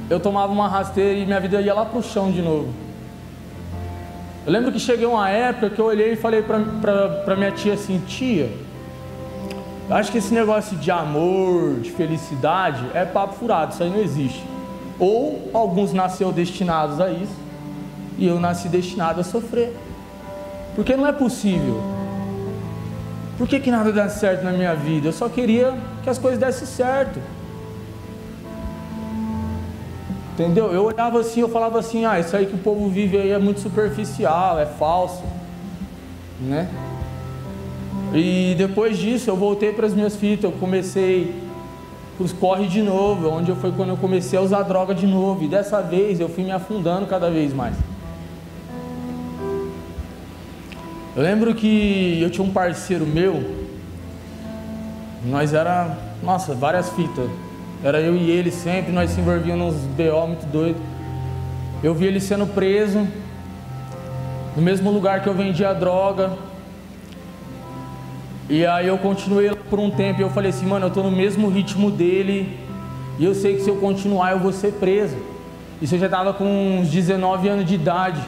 [0.09, 2.73] eu tomava uma rasteira e minha vida ia lá pro chão de novo.
[4.45, 8.01] Eu lembro que cheguei uma época que eu olhei e falei para minha tia assim:
[8.07, 8.49] Tia,
[9.89, 13.99] eu acho que esse negócio de amor, de felicidade, é papo furado, isso aí não
[13.99, 14.41] existe.
[14.97, 17.40] Ou alguns nasceram destinados a isso,
[18.21, 19.75] e eu nasci destinado a sofrer.
[20.75, 21.81] Porque não é possível.
[23.35, 25.07] Por que, que nada dá certo na minha vida?
[25.07, 27.19] Eu só queria que as coisas dessem certo.
[30.33, 30.71] Entendeu?
[30.71, 33.39] Eu olhava assim, eu falava assim, ah, isso aí que o povo vive aí é
[33.39, 35.23] muito superficial, é falso,
[36.39, 36.69] né?
[38.13, 41.33] E depois disso eu voltei para as minhas fitas, eu comecei
[42.19, 45.43] os corre de novo, onde foi quando eu comecei a usar droga de novo.
[45.43, 47.75] E dessa vez eu fui me afundando cada vez mais.
[51.13, 53.43] Eu lembro que eu tinha um parceiro meu,
[55.25, 57.29] nós era, nossa, várias fitas.
[57.83, 60.79] Era eu e ele sempre, nós se envolvíamos nos BO muito doido.
[61.83, 63.05] Eu vi ele sendo preso
[64.55, 66.31] no mesmo lugar que eu vendia droga.
[68.49, 71.11] E aí eu continuei por um tempo e eu falei assim, mano, eu tô no
[71.11, 72.57] mesmo ritmo dele.
[73.19, 75.17] E eu sei que se eu continuar eu vou ser preso.
[75.81, 78.21] Isso eu já tava com uns 19 anos de idade.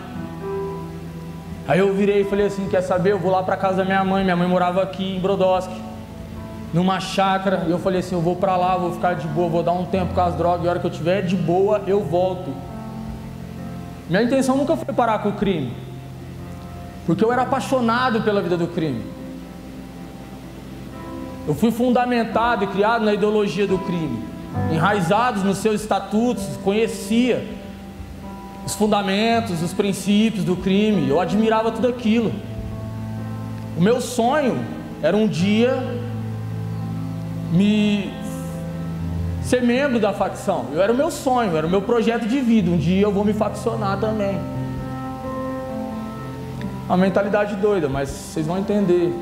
[1.67, 3.11] Aí eu virei e falei assim, quer saber?
[3.11, 4.23] Eu vou lá para casa da minha mãe.
[4.23, 5.93] Minha mãe morava aqui em Brodowski
[6.73, 9.61] numa chácara, e eu falei assim, eu vou para lá, vou ficar de boa, vou
[9.61, 12.03] dar um tempo com as drogas, e a hora que eu tiver de boa, eu
[12.03, 12.51] volto.
[14.09, 15.71] Minha intenção nunca foi parar com o crime,
[17.05, 19.05] porque eu era apaixonado pela vida do crime.
[21.47, 24.23] Eu fui fundamentado e criado na ideologia do crime,
[24.71, 27.47] enraizados nos seus estatutos, conhecia
[28.65, 32.31] os fundamentos, os princípios do crime, eu admirava tudo aquilo.
[33.77, 34.63] O meu sonho
[35.01, 35.83] era um dia
[37.51, 38.11] me
[39.43, 40.67] ser membro da facção.
[40.73, 42.71] Eu era o meu sonho, era o meu projeto de vida.
[42.71, 44.39] Um dia eu vou me faccionar também.
[46.87, 49.13] Uma mentalidade doida, mas vocês vão entender.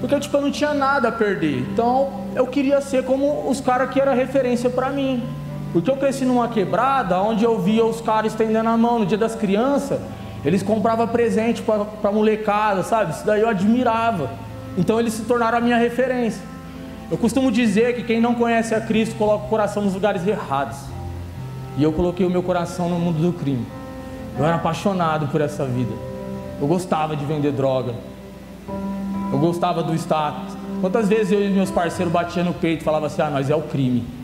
[0.00, 1.60] Porque tipo, eu não tinha nada a perder.
[1.72, 5.22] Então eu queria ser como os caras que era referência para mim.
[5.72, 9.18] Porque eu cresci numa quebrada onde eu via os caras estendendo a mão no dia
[9.18, 10.00] das crianças.
[10.44, 13.12] Eles compravam presente para molecada, sabe?
[13.12, 14.30] Isso daí eu admirava.
[14.76, 16.42] Então eles se tornaram a minha referência.
[17.10, 20.78] Eu costumo dizer que quem não conhece a Cristo coloca o coração nos lugares errados.
[21.76, 23.66] E eu coloquei o meu coração no mundo do crime.
[24.38, 25.92] Eu era apaixonado por essa vida.
[26.60, 27.94] Eu gostava de vender droga.
[29.32, 30.56] Eu gostava do status.
[30.80, 33.56] Quantas vezes eu e meus parceiros batiam no peito e falavam assim: ah, nós é
[33.56, 34.17] o crime.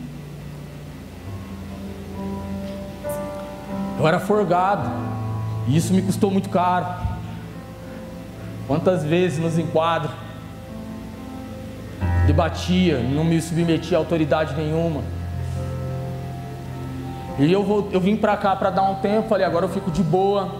[3.99, 4.89] Eu era forgado.
[5.67, 6.85] E isso me custou muito caro.
[8.67, 10.11] Quantas vezes nos enquadros
[12.25, 15.01] debatia, não me submetia a autoridade nenhuma.
[17.37, 19.91] E eu, vou, eu vim para cá para dar um tempo, falei, agora eu fico
[19.91, 20.51] de boa.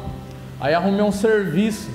[0.59, 1.89] Aí arrumei um serviço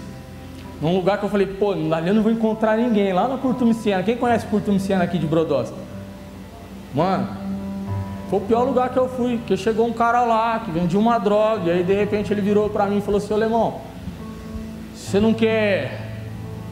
[0.80, 4.02] num lugar que eu falei, pô, ali eu não vou encontrar ninguém, lá no Curtumiciana.
[4.02, 5.76] Quem conhece Curtumiciana aqui de Brodowski?
[6.94, 7.28] Mano,
[8.30, 11.18] foi o pior lugar que eu fui, porque chegou um cara lá que vendia uma
[11.18, 13.80] droga, e aí de repente ele virou para mim e falou, seu Alemão,
[14.94, 16.22] você não quer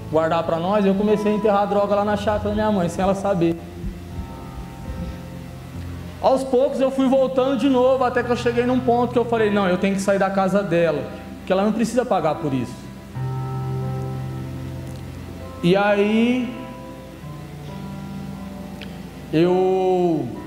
[0.09, 2.89] guardar para nós, eu comecei a enterrar a droga lá na chácara da minha mãe,
[2.89, 3.57] sem ela saber.
[6.23, 9.25] Aos poucos eu fui voltando de novo, até que eu cheguei num ponto que eu
[9.25, 11.03] falei: não, eu tenho que sair da casa dela,
[11.39, 12.75] porque ela não precisa pagar por isso.
[15.63, 16.57] E aí
[19.33, 20.38] eu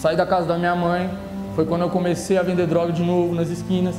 [0.00, 1.10] saí da casa da minha mãe,
[1.54, 3.96] foi quando eu comecei a vender droga de novo nas esquinas.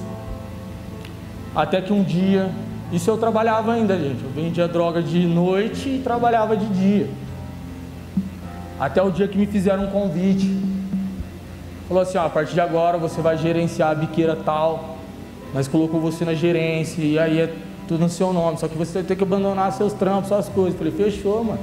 [1.55, 2.51] Até que um dia
[2.91, 4.23] isso eu trabalhava ainda, gente.
[4.23, 7.10] Eu vendia droga de noite e trabalhava de dia.
[8.79, 10.58] Até o dia que me fizeram um convite.
[11.87, 14.98] Falou assim: ó, a partir de agora você vai gerenciar a biqueira tal.
[15.54, 17.54] Nós colocou você na gerência e aí é
[17.87, 18.58] tudo no seu nome.
[18.58, 20.77] Só que você vai ter que abandonar seus trampos, suas coisas.
[20.77, 21.60] Falei: fechou, mano.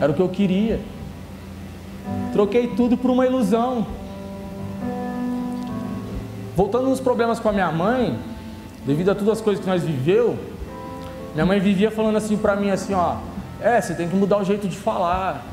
[0.00, 0.78] Era o que eu queria.
[2.32, 3.86] Troquei tudo por uma ilusão.
[6.56, 8.18] Voltando nos problemas com a minha mãe,
[8.86, 10.36] devido a todas as coisas que nós viveu,
[11.34, 13.16] minha mãe vivia falando assim para mim assim, ó,
[13.60, 15.44] é, você tem que mudar o jeito de falar.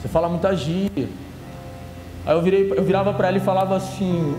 [0.00, 1.08] Você fala muita gíria.
[2.24, 4.36] Aí eu, virei, eu virava para ela e falava assim: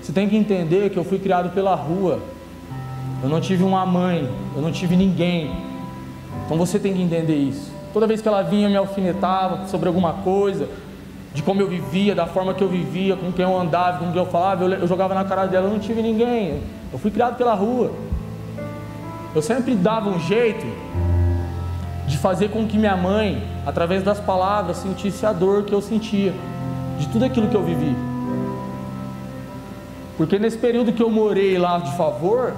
[0.00, 2.20] Você tem que entender que eu fui criado pela rua.
[3.22, 5.52] Eu não tive uma mãe, eu não tive ninguém.
[6.44, 7.72] Então você tem que entender isso.
[7.92, 10.68] Toda vez que ela vinha me alfinetava sobre alguma coisa,
[11.32, 14.20] de como eu vivia, da forma que eu vivia, com quem eu andava, com quem
[14.20, 16.62] eu falava, eu, eu jogava na cara dela, eu não tive ninguém.
[16.92, 17.92] Eu fui criado pela rua.
[19.34, 20.66] eu sempre dava um jeito
[22.06, 26.32] de fazer com que minha mãe, através das palavras, sentisse a dor que eu sentia,
[26.98, 27.94] de tudo aquilo que eu vivi.
[30.16, 32.54] Porque nesse período que eu morei lá de favor,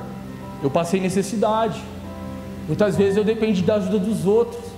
[0.62, 1.78] eu passei necessidade.
[2.66, 4.69] Muitas vezes eu dependi da ajuda dos outros.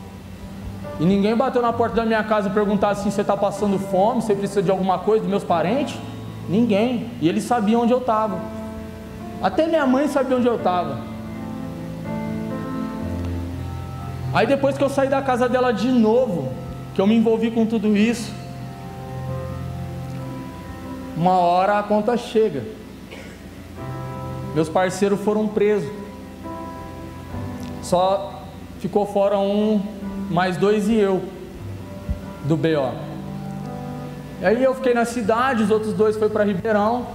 [1.02, 4.22] E ninguém bateu na porta da minha casa e perguntar assim: você está passando fome,
[4.22, 5.98] você precisa de alguma coisa dos meus parentes?
[6.48, 7.10] Ninguém.
[7.20, 8.38] E eles sabiam onde eu estava.
[9.42, 11.00] Até minha mãe sabia onde eu estava.
[14.32, 16.52] Aí depois que eu saí da casa dela de novo,
[16.94, 18.32] que eu me envolvi com tudo isso,
[21.16, 22.62] uma hora a conta chega.
[24.54, 25.90] Meus parceiros foram presos.
[27.82, 28.40] Só
[28.78, 29.82] ficou fora um,
[30.32, 31.22] mais dois e eu,
[32.44, 32.92] do BO.
[34.42, 37.06] Aí eu fiquei na cidade, os outros dois foram para Ribeirão.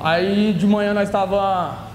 [0.00, 1.86] Aí de manhã nós estava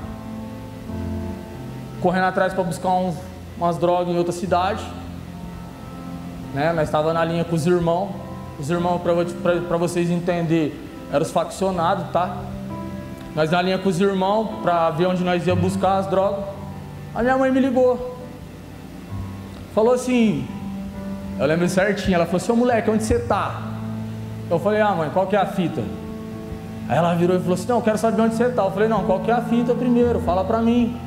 [2.02, 3.16] correndo atrás para buscar uns
[3.58, 4.84] umas drogas em outra cidade.
[6.54, 6.74] Né?
[6.74, 8.10] Nós estávamos na linha com os irmãos.
[8.58, 10.74] Os irmãos, para vocês entenderem,
[11.12, 12.38] eram os faccionados, tá?
[13.36, 16.46] Nós na linha com os irmãos para ver onde nós íamos buscar as drogas.
[17.14, 18.21] A minha mãe me ligou.
[19.74, 20.48] Falou assim,
[21.40, 23.62] eu lembro certinho, ela falou, seu moleque, onde você tá?
[24.50, 25.82] Eu falei, ah mãe, qual que é a fita?
[26.90, 28.64] Aí ela virou e falou assim, não, eu quero saber onde você tá.
[28.64, 30.20] Eu falei, não, qual que é a fita primeiro?
[30.20, 31.00] Fala pra mim.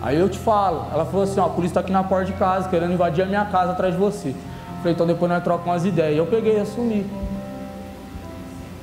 [0.00, 0.86] Aí eu te falo.
[0.92, 3.26] Ela falou assim: ó, a polícia está aqui na porta de casa, querendo invadir a
[3.26, 4.28] minha casa atrás de você.
[4.28, 4.34] Eu
[4.78, 6.14] falei: então depois nós trocamos umas ideias.
[6.14, 7.06] E eu peguei e assumi.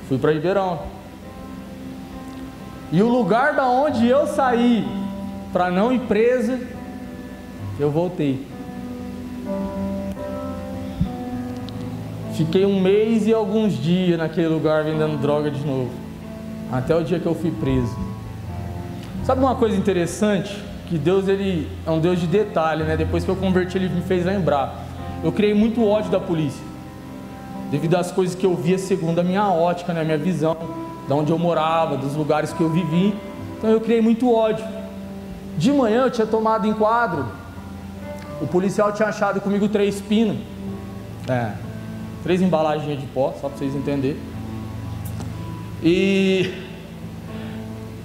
[0.08, 0.80] Fui para Ribeirão.
[2.92, 4.86] E o lugar da onde eu saí
[5.52, 6.58] para não ir preso,
[7.80, 8.46] eu voltei.
[12.34, 15.90] Fiquei um mês e alguns dias naquele lugar vendendo droga de novo.
[16.70, 17.96] Até o dia que eu fui preso.
[19.24, 20.66] Sabe uma coisa interessante?
[20.86, 22.96] que Deus ele é um Deus de detalhe, né?
[22.96, 24.84] Depois que eu converti, ele me fez lembrar.
[25.22, 26.62] Eu criei muito ódio da polícia,
[27.70, 30.04] devido às coisas que eu via segundo a minha ótica, né?
[30.04, 30.56] Minha visão,
[31.06, 33.14] de onde eu morava, dos lugares que eu vivi.
[33.58, 34.64] Então eu criei muito ódio.
[35.58, 37.26] De manhã eu tinha tomado enquadro.
[38.40, 40.38] O policial tinha achado comigo três pinos.
[41.28, 41.52] É,
[42.22, 44.20] três embalagens de pó, só para vocês entenderem.
[45.82, 46.66] E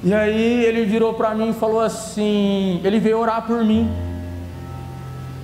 [0.03, 3.89] e aí ele virou para mim e falou assim: ele veio orar por mim.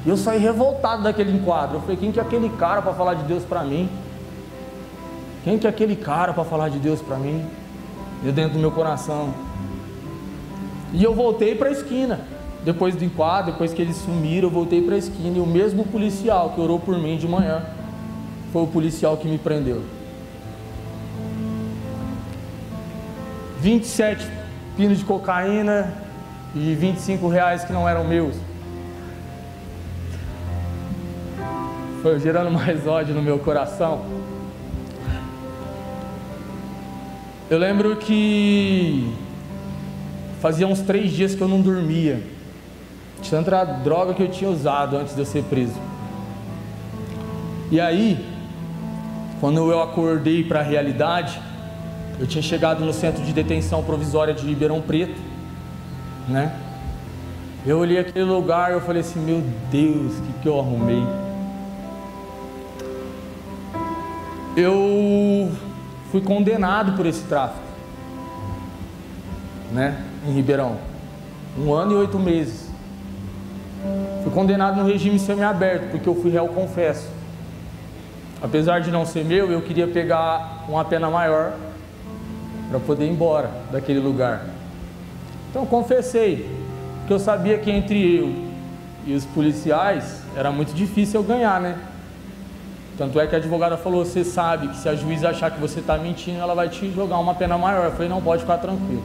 [0.03, 1.77] E eu saí revoltado daquele enquadro.
[1.77, 3.87] Eu falei: quem que é aquele cara para falar de Deus para mim?
[5.43, 7.45] Quem que é aquele cara para falar de Deus para mim?
[8.23, 9.31] E dentro do meu coração.
[10.91, 12.21] E eu voltei para a esquina.
[12.67, 15.37] Depois do enquadro, depois que eles sumiram, eu voltei para a esquina.
[15.37, 17.63] E o mesmo policial que orou por mim de manhã
[18.51, 19.83] foi o policial que me prendeu.
[23.61, 24.27] 27
[24.75, 25.93] pinos de cocaína
[26.53, 28.35] e 25 reais que não eram meus.
[32.01, 34.03] Foi gerando mais ódio no meu coração.
[37.49, 39.09] Eu lembro que
[40.41, 42.35] fazia uns três dias que eu não dormia.
[43.21, 45.79] De tanta droga que eu tinha usado antes de eu ser preso.
[47.71, 48.25] E aí,
[49.39, 51.39] quando eu acordei para a realidade,
[52.19, 55.19] eu tinha chegado no centro de detenção provisória de Ribeirão Preto,
[56.27, 56.55] né?
[57.65, 61.03] Eu olhei aquele lugar eu falei assim, meu Deus, o que, que eu arrumei?
[64.55, 65.51] Eu
[66.11, 67.61] fui condenado por esse tráfico,
[69.71, 70.03] né?
[70.25, 70.77] Em Ribeirão.
[71.59, 72.66] Um ano e oito meses.
[74.23, 77.09] Fui condenado no regime semiaberto, porque eu fui réu confesso.
[78.41, 81.53] Apesar de não ser meu, eu queria pegar uma pena maior
[82.69, 84.45] para poder ir embora daquele lugar.
[85.49, 86.49] Então confessei
[87.07, 88.47] que eu sabia que entre eu
[89.05, 91.77] e os policiais era muito difícil eu ganhar, né?
[92.97, 95.79] Tanto é que a advogada falou: você sabe que se a juíza achar que você
[95.79, 97.85] está mentindo, ela vai te jogar uma pena maior.
[97.85, 99.03] Eu falei: não, pode ficar tranquilo.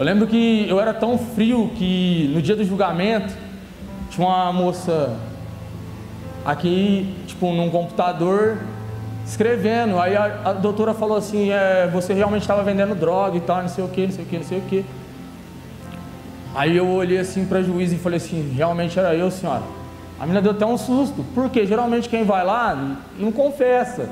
[0.00, 3.34] Eu lembro que eu era tão frio que no dia do julgamento
[4.08, 5.14] tinha uma moça
[6.42, 8.56] aqui, tipo, num computador
[9.26, 9.98] escrevendo.
[9.98, 13.68] Aí a, a doutora falou assim: é, você realmente estava vendendo droga e tal, não
[13.68, 14.86] sei o que, não sei o que, não sei o que.
[16.54, 19.64] Aí eu olhei assim para a juíza e falei assim: realmente era eu, senhora.
[20.18, 24.08] A menina deu até um susto, porque geralmente quem vai lá não confessa.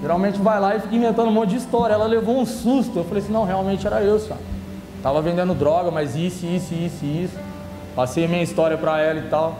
[0.00, 1.94] Geralmente vai lá e fica inventando um monte de história.
[1.94, 3.00] Ela levou um susto.
[3.00, 4.59] Eu falei assim: não, realmente era eu, senhora.
[5.02, 7.38] Tava vendendo droga, mas isso, isso, isso, isso.
[7.94, 9.58] Passei minha história para ela e tal.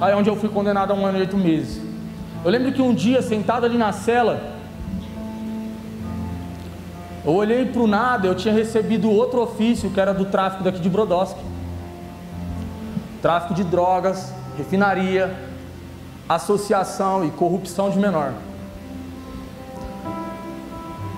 [0.00, 1.80] Aí é onde eu fui condenado a um ano e oito meses.
[2.44, 4.58] Eu lembro que um dia, sentado ali na cela,
[7.24, 10.80] Eu olhei para o nada, eu tinha recebido outro ofício que era do tráfico daqui
[10.80, 11.40] de Brodowski.
[13.20, 15.36] Tráfico de drogas, refinaria,
[16.26, 18.32] associação e corrupção de menor.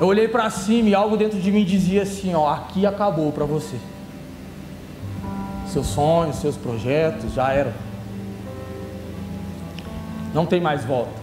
[0.00, 3.44] Eu olhei para cima e algo dentro de mim dizia assim: ó, aqui acabou para
[3.44, 3.76] você.
[5.66, 7.72] Seus sonhos, seus projetos já eram.
[10.32, 11.20] Não tem mais volta.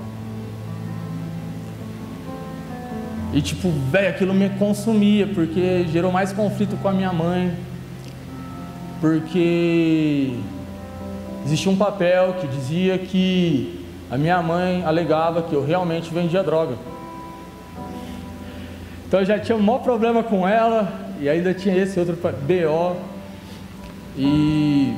[3.34, 7.58] E tipo, velho, aquilo me consumia, porque gerou mais conflito com a minha mãe.
[9.02, 10.36] Porque
[11.46, 16.76] existia um papel que dizia que a minha mãe alegava que eu realmente vendia droga.
[19.08, 22.98] Então eu já tinha um maior problema com ela, e ainda tinha esse outro BO.
[24.18, 24.94] E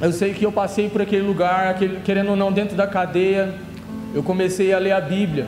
[0.00, 3.54] eu sei que eu passei por aquele lugar, aquele, querendo ou não, dentro da cadeia,
[4.14, 5.46] eu comecei a ler a Bíblia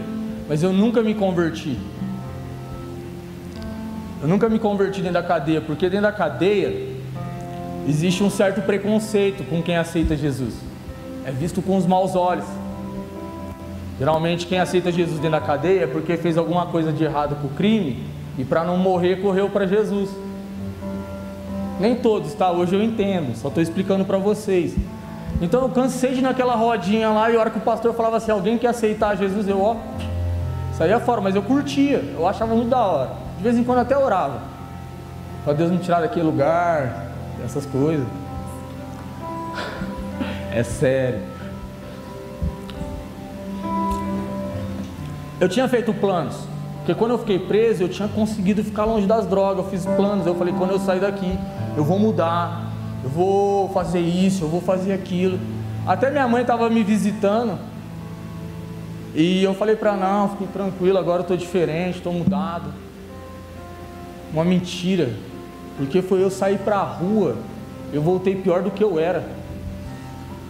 [0.49, 1.79] mas eu nunca me converti.
[4.23, 6.89] Eu nunca me converti dentro da cadeia, porque dentro da cadeia
[7.87, 10.55] existe um certo preconceito com quem aceita Jesus.
[11.25, 12.47] É visto com os maus olhos.
[13.99, 17.49] Geralmente quem aceita Jesus dentro da cadeia é porque fez alguma coisa de errado com
[17.49, 18.05] o crime
[18.39, 20.11] e para não morrer correu para Jesus.
[21.81, 22.51] Nem todos, tá?
[22.51, 24.77] Hoje eu entendo, só estou explicando para vocês.
[25.41, 28.17] Então eu cansei de ir naquela rodinha lá e a hora que o pastor falava
[28.17, 29.77] assim, alguém quer aceitar Jesus, eu ó,
[30.79, 33.11] Saía fora, mas eu curtia, eu achava muito da hora.
[33.37, 34.43] De vez em quando até orava.
[35.43, 37.09] Para Deus me tirar daquele lugar,
[37.45, 38.07] essas coisas.
[40.51, 41.21] É sério.
[45.41, 46.35] Eu tinha feito planos,
[46.79, 49.65] porque quando eu fiquei preso, eu tinha conseguido ficar longe das drogas.
[49.65, 51.39] Eu fiz planos, eu falei: quando eu sair daqui,
[51.77, 52.73] eu vou mudar,
[53.05, 55.39] eu vou fazer isso, eu vou fazer aquilo.
[55.87, 57.59] Até minha mãe estava me visitando.
[59.15, 62.73] E eu falei para não, fique tranquilo, agora eu estou diferente, estou mudado.
[64.33, 65.11] Uma mentira,
[65.77, 67.37] porque foi eu sair para a rua,
[67.93, 69.27] eu voltei pior do que eu era,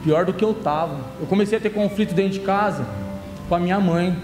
[0.03, 0.97] pior do que eu estava.
[1.21, 2.85] Eu comecei a ter conflito dentro de casa
[3.49, 4.17] com a minha mãe.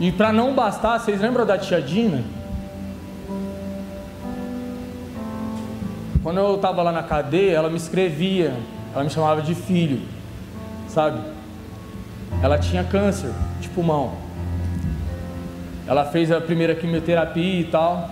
[0.00, 2.24] E para não bastar, vocês lembram da tia Dina?
[6.22, 8.54] Quando eu estava lá na cadeia, ela me escrevia,
[8.94, 10.00] ela me chamava de filho,
[10.88, 11.20] sabe?
[12.42, 13.30] Ela tinha câncer
[13.60, 14.14] de pulmão.
[15.86, 18.10] Ela fez a primeira quimioterapia e tal.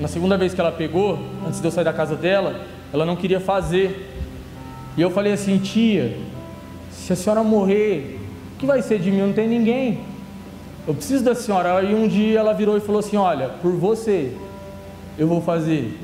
[0.00, 2.58] Na segunda vez que ela pegou, antes de eu sair da casa dela,
[2.92, 4.10] ela não queria fazer.
[4.96, 6.16] E eu falei assim, tia,
[6.90, 8.18] se a senhora morrer,
[8.54, 9.20] o que vai ser de mim?
[9.20, 10.11] Não tem ninguém.
[10.86, 11.82] Eu preciso da senhora.
[11.82, 14.36] E um dia ela virou e falou assim: Olha, por você,
[15.18, 15.98] eu vou fazer.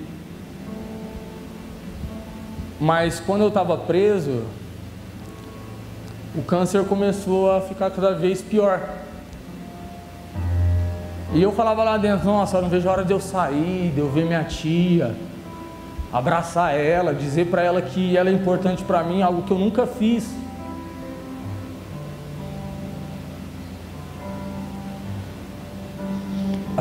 [2.80, 4.44] Mas quando eu estava preso,
[6.34, 8.80] o câncer começou a ficar cada vez pior.
[11.34, 13.98] E eu falava lá dentro, nossa, eu não vejo a hora de eu sair, de
[13.98, 15.14] eu ver minha tia,
[16.12, 19.86] abraçar ela, dizer para ela que ela é importante para mim, algo que eu nunca
[19.86, 20.30] fiz.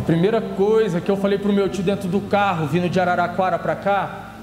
[0.07, 3.59] Primeira coisa que eu falei para o meu tio dentro do carro, vindo de Araraquara
[3.59, 4.35] para cá,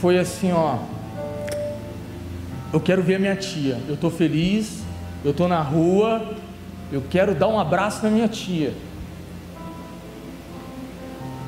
[0.00, 0.78] foi assim, ó,
[2.72, 3.78] eu quero ver a minha tia.
[3.86, 4.82] Eu estou feliz,
[5.22, 6.34] eu estou na rua,
[6.90, 8.72] eu quero dar um abraço na minha tia.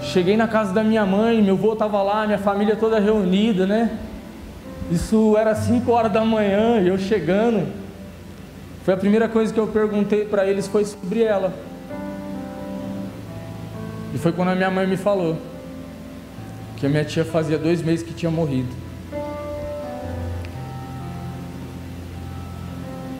[0.02, 3.98] Cheguei na casa da minha mãe, meu avô estava lá, minha família toda reunida, né?
[4.90, 7.79] Isso era 5 horas da manhã, eu chegando.
[8.84, 11.52] Foi a primeira coisa que eu perguntei para eles foi sobre ela.
[14.14, 15.36] E foi quando a minha mãe me falou
[16.76, 18.74] que a minha tia fazia dois meses que tinha morrido.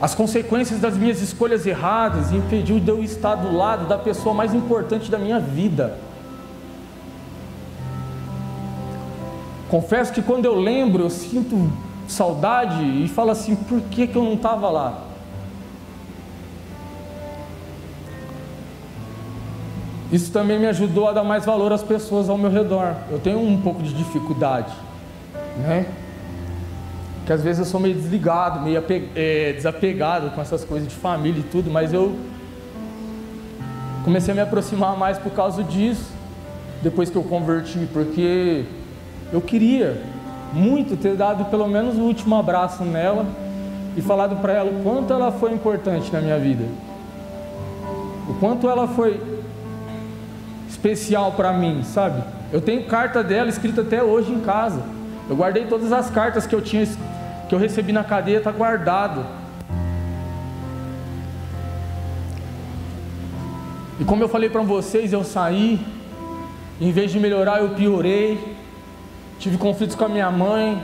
[0.00, 4.54] As consequências das minhas escolhas erradas impediu de eu estar do lado da pessoa mais
[4.54, 5.98] importante da minha vida.
[9.68, 11.70] Confesso que quando eu lembro, eu sinto
[12.08, 15.09] saudade e falo assim: por que, que eu não estava lá?
[20.12, 22.94] Isso também me ajudou a dar mais valor às pessoas ao meu redor.
[23.11, 24.72] Eu tenho um pouco de dificuldade,
[25.58, 25.86] né?
[27.30, 28.82] que às vezes eu sou meio desligado, meio
[29.14, 32.16] é, desapegado com essas coisas de família e tudo, mas eu
[34.04, 36.11] comecei a me aproximar mais por causa disso,
[36.82, 38.64] depois que eu converti, porque
[39.32, 40.02] eu queria
[40.52, 43.24] muito ter dado pelo menos o último abraço nela
[43.96, 46.64] e falado para ela o quanto ela foi importante na minha vida,
[48.28, 49.39] o quanto ela foi
[50.70, 52.22] especial para mim, sabe?
[52.52, 54.82] Eu tenho carta dela escrita até hoje em casa.
[55.28, 56.86] Eu guardei todas as cartas que eu tinha
[57.48, 59.26] que eu recebi na cadeia está guardado.
[63.98, 65.80] E como eu falei para vocês, eu saí,
[66.80, 68.56] em vez de melhorar, eu piorei.
[69.40, 70.80] Tive conflitos com a minha mãe.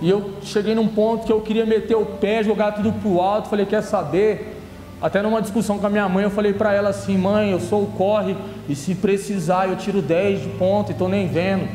[0.00, 3.48] E eu cheguei num ponto que eu queria meter o pé, jogar tudo pro alto.
[3.48, 4.55] Falei, quer saber?
[5.00, 7.82] Até numa discussão com a minha mãe, eu falei para ela assim: mãe, eu sou
[7.82, 8.36] o corre,
[8.68, 11.68] e se precisar, eu tiro 10 de ponto e tô nem vendo.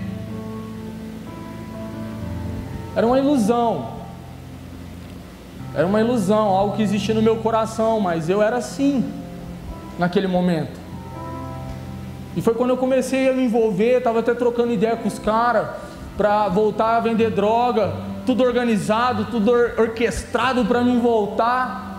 [2.95, 4.01] Era uma ilusão.
[5.73, 9.09] Era uma ilusão, algo que existia no meu coração, mas eu era assim
[9.97, 10.79] naquele momento.
[12.35, 15.67] E foi quando eu comecei a me envolver, estava até trocando ideia com os caras
[16.17, 17.93] para voltar a vender droga,
[18.25, 21.90] tudo organizado, tudo or orquestrado para mim voltar.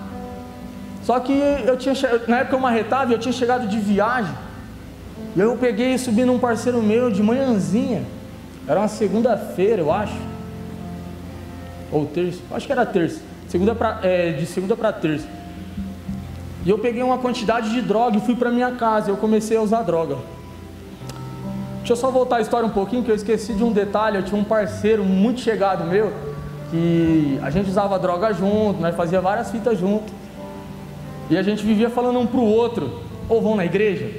[1.02, 1.94] Só que eu tinha
[2.28, 4.32] na época eu marretava, eu tinha chegado de viagem.
[5.34, 8.02] E eu peguei e subi num parceiro meu de manhãzinha.
[8.66, 10.16] Era uma segunda-feira, eu acho.
[11.90, 13.20] Ou terça, acho que era terça.
[13.48, 15.26] Segunda pra, é, de segunda para terça.
[16.64, 19.10] E eu peguei uma quantidade de droga e fui para minha casa.
[19.10, 20.16] Eu comecei a usar droga.
[21.78, 24.16] Deixa eu só voltar a história um pouquinho, que eu esqueci de um detalhe.
[24.16, 26.12] Eu tinha um parceiro muito chegado meu,
[26.70, 30.21] que a gente usava droga junto, nós fazia várias fitas junto.
[31.30, 34.10] E a gente vivia falando um pro outro, ou vão na igreja?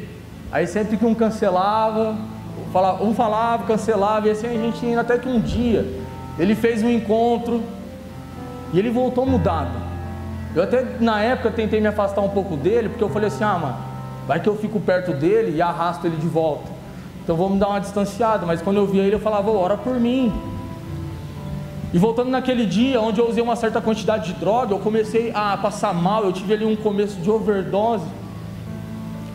[0.51, 2.15] Aí sempre que um cancelava,
[3.01, 5.85] um falava, cancelava, e assim a gente indo até que um dia
[6.37, 7.61] ele fez um encontro
[8.71, 9.81] e ele voltou mudado.
[10.55, 13.57] Eu até na época tentei me afastar um pouco dele, porque eu falei assim: ah,
[13.57, 13.77] mano,
[14.27, 16.71] vai que eu fico perto dele e arrasto ele de volta.
[17.23, 18.45] Então vamos dar uma distanciada.
[18.45, 20.31] Mas quando eu via ele, eu falava: ora por mim.
[21.93, 25.55] E voltando naquele dia onde eu usei uma certa quantidade de droga, eu comecei a
[25.55, 26.23] passar mal.
[26.23, 28.05] Eu tive ali um começo de overdose,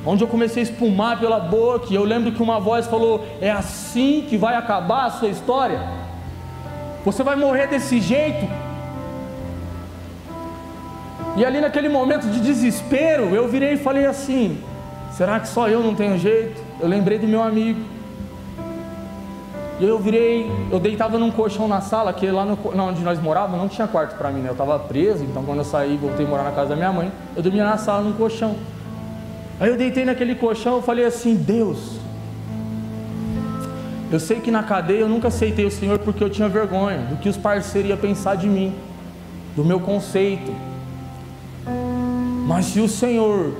[0.05, 1.87] onde eu comecei a espumar pela boca.
[1.91, 5.81] E eu lembro que uma voz falou: é assim que vai acabar a sua história?
[7.05, 8.45] Você vai morrer desse jeito?
[11.37, 14.61] E ali naquele momento de desespero, eu virei e falei assim:
[15.13, 16.61] será que só eu não tenho jeito?
[16.81, 17.98] Eu lembrei do meu amigo.
[19.81, 23.61] E eu virei, eu deitava num colchão na sala, que lá no, onde nós morávamos
[23.61, 24.49] não tinha quarto para mim, né?
[24.49, 27.13] Eu estava preso, então quando eu saí, voltei a morar na casa da minha mãe,
[27.37, 28.57] eu dormia na sala num colchão.
[29.61, 31.99] Aí eu deitei naquele colchão, e falei assim: Deus,
[34.11, 37.17] eu sei que na cadeia eu nunca aceitei o Senhor porque eu tinha vergonha do
[37.17, 38.75] que os parceiros iam pensar de mim,
[39.55, 40.53] do meu conceito,
[42.49, 43.53] mas se o Senhor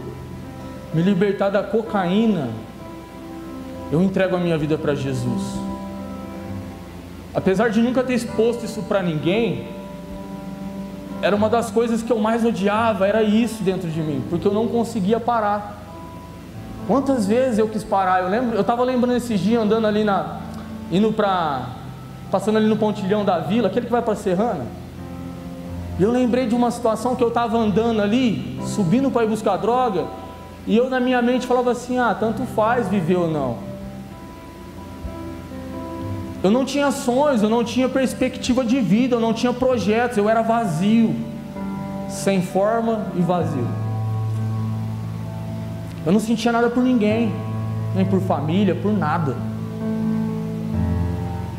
[0.93, 2.49] me libertar da cocaína,
[3.93, 5.43] eu entrego a minha vida para Jesus.
[7.35, 9.69] Apesar de nunca ter exposto isso para ninguém,
[11.21, 14.53] era uma das coisas que eu mais odiava, era isso dentro de mim, porque eu
[14.53, 15.77] não conseguia parar.
[16.87, 18.23] Quantas vezes eu quis parar?
[18.23, 20.41] Eu lembro, eu estava lembrando esses dias andando ali na,
[20.91, 21.67] indo para,
[22.31, 24.65] passando ali no pontilhão da vila, aquele que vai para Serrana.
[25.99, 29.57] E eu lembrei de uma situação que eu estava andando ali, subindo para ir buscar
[29.57, 30.05] droga,
[30.67, 33.68] e eu na minha mente falava assim: ah, tanto faz viver ou não.
[36.43, 40.29] Eu não tinha sonhos, eu não tinha perspectiva de vida, eu não tinha projetos, eu
[40.29, 41.15] era vazio,
[42.09, 43.67] sem forma e vazio.
[46.07, 47.33] Eu não sentia nada por ninguém,
[47.95, 49.37] nem por família, por nada.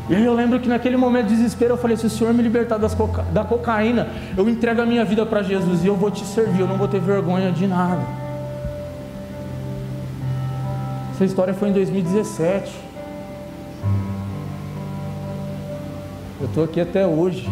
[0.08, 2.42] E aí eu lembro que naquele momento de desespero eu falei: se o Senhor me
[2.42, 3.22] libertar coca...
[3.32, 6.66] da cocaína, eu entrego a minha vida para Jesus e eu vou te servir, eu
[6.66, 8.02] não vou ter vergonha de nada.
[11.12, 12.89] Essa história foi em 2017.
[16.50, 17.48] Estou aqui até hoje.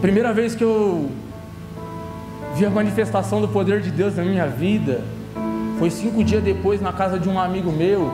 [0.00, 1.10] Primeira vez que eu
[2.54, 5.02] vi a manifestação do poder de Deus na minha vida
[5.78, 8.08] foi cinco dias depois na casa de um amigo meu,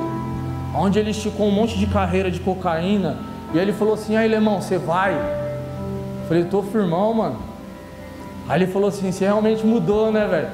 [0.75, 3.19] onde ele esticou um monte de carreira de cocaína.
[3.53, 5.13] E ele falou assim: Aí, irmão, você vai?
[5.13, 7.37] Eu falei: Tô firmão, mano.
[8.49, 10.49] Aí ele falou assim: Você realmente mudou, né, velho?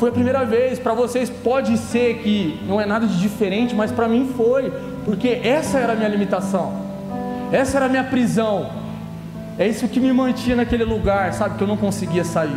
[0.00, 0.78] Foi a primeira vez.
[0.78, 4.72] Para vocês pode ser que não é nada de diferente, mas para mim foi,
[5.04, 6.72] porque essa era a minha limitação,
[7.52, 8.70] essa era a minha prisão.
[9.58, 11.58] É isso que me mantinha naquele lugar, sabe?
[11.58, 12.56] Que eu não conseguia sair.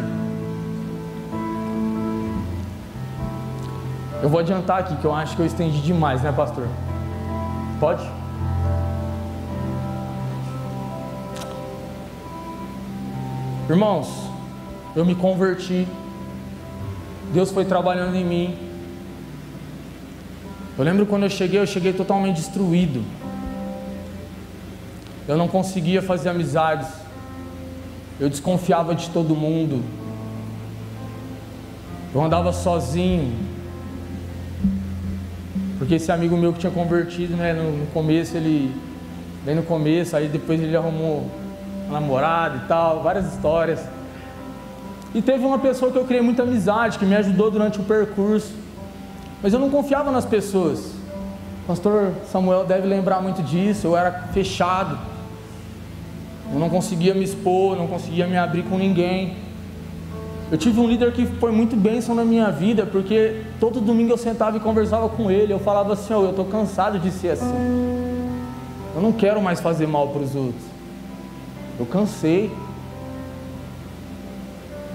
[4.22, 6.66] Eu vou adiantar aqui que eu acho que eu estendi demais, né, pastor?
[7.78, 8.10] Pode?
[13.70, 14.30] Irmãos,
[14.96, 15.86] eu me converti.
[17.34, 18.58] Deus foi trabalhando em mim.
[20.78, 23.04] Eu lembro quando eu cheguei, eu cheguei totalmente destruído.
[25.28, 26.88] Eu não conseguia fazer amizades.
[28.20, 29.84] Eu desconfiava de todo mundo.
[32.14, 33.34] Eu andava sozinho.
[35.80, 38.74] Porque esse amigo meu que tinha convertido, né, no, no começo ele,
[39.44, 41.32] bem no começo, aí depois ele arrumou
[41.90, 43.80] namorada e tal, várias histórias.
[45.14, 48.51] E teve uma pessoa que eu criei muita amizade, que me ajudou durante o percurso.
[49.41, 50.80] Mas eu não confiava nas pessoas.
[51.64, 53.88] O pastor Samuel deve lembrar muito disso.
[53.88, 54.97] Eu era fechado.
[56.51, 59.36] Eu não conseguia me expor, não conseguia me abrir com ninguém.
[60.51, 64.18] Eu tive um líder que foi muito bênção na minha vida, porque todo domingo eu
[64.18, 65.53] sentava e conversava com ele.
[65.53, 68.14] Eu falava assim: oh, eu estou cansado de ser assim.
[68.95, 70.64] Eu não quero mais fazer mal para os outros.
[71.80, 72.51] Eu cansei.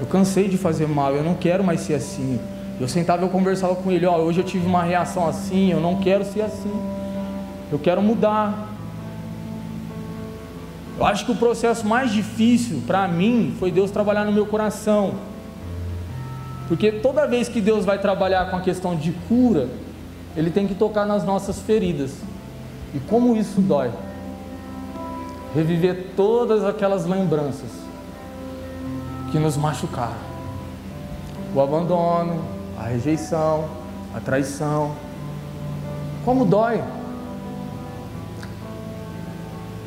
[0.00, 2.38] Eu cansei de fazer mal, eu não quero mais ser assim.
[2.80, 5.80] Eu sentava e conversava com ele, ó, oh, hoje eu tive uma reação assim, eu
[5.80, 6.72] não quero ser assim.
[7.72, 8.68] Eu quero mudar.
[10.96, 15.14] Eu acho que o processo mais difícil para mim foi Deus trabalhar no meu coração.
[16.68, 19.68] Porque toda vez que Deus vai trabalhar com a questão de cura,
[20.36, 22.12] Ele tem que tocar nas nossas feridas.
[22.94, 23.90] E como isso dói.
[25.54, 27.87] Reviver todas aquelas lembranças
[29.30, 30.28] que nos machucaram.
[31.54, 32.42] O abandono,
[32.78, 33.68] a rejeição,
[34.14, 34.92] a traição.
[36.24, 36.82] Como dói.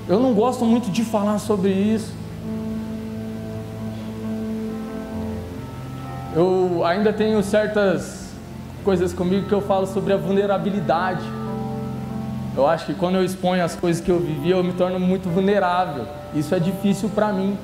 [0.08, 2.14] Eu não gosto muito de falar sobre isso.
[6.34, 8.32] Eu ainda tenho certas
[8.84, 11.24] coisas comigo que eu falo sobre a vulnerabilidade.
[12.56, 15.30] Eu acho que quando eu exponho as coisas que eu vivi, eu me torno muito
[15.30, 16.06] vulnerável.
[16.34, 17.58] Isso é difícil para mim.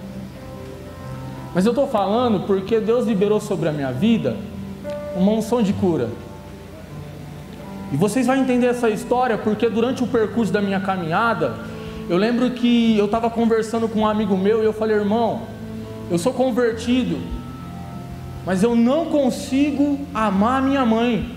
[1.58, 4.38] Mas eu estou falando porque Deus liberou sobre a minha vida
[5.16, 6.08] uma unção de cura.
[7.92, 11.56] E vocês vão entender essa história porque durante o percurso da minha caminhada,
[12.08, 15.48] eu lembro que eu estava conversando com um amigo meu e eu falei, irmão,
[16.12, 17.18] eu sou convertido,
[18.46, 21.28] mas eu não consigo amar minha mãe.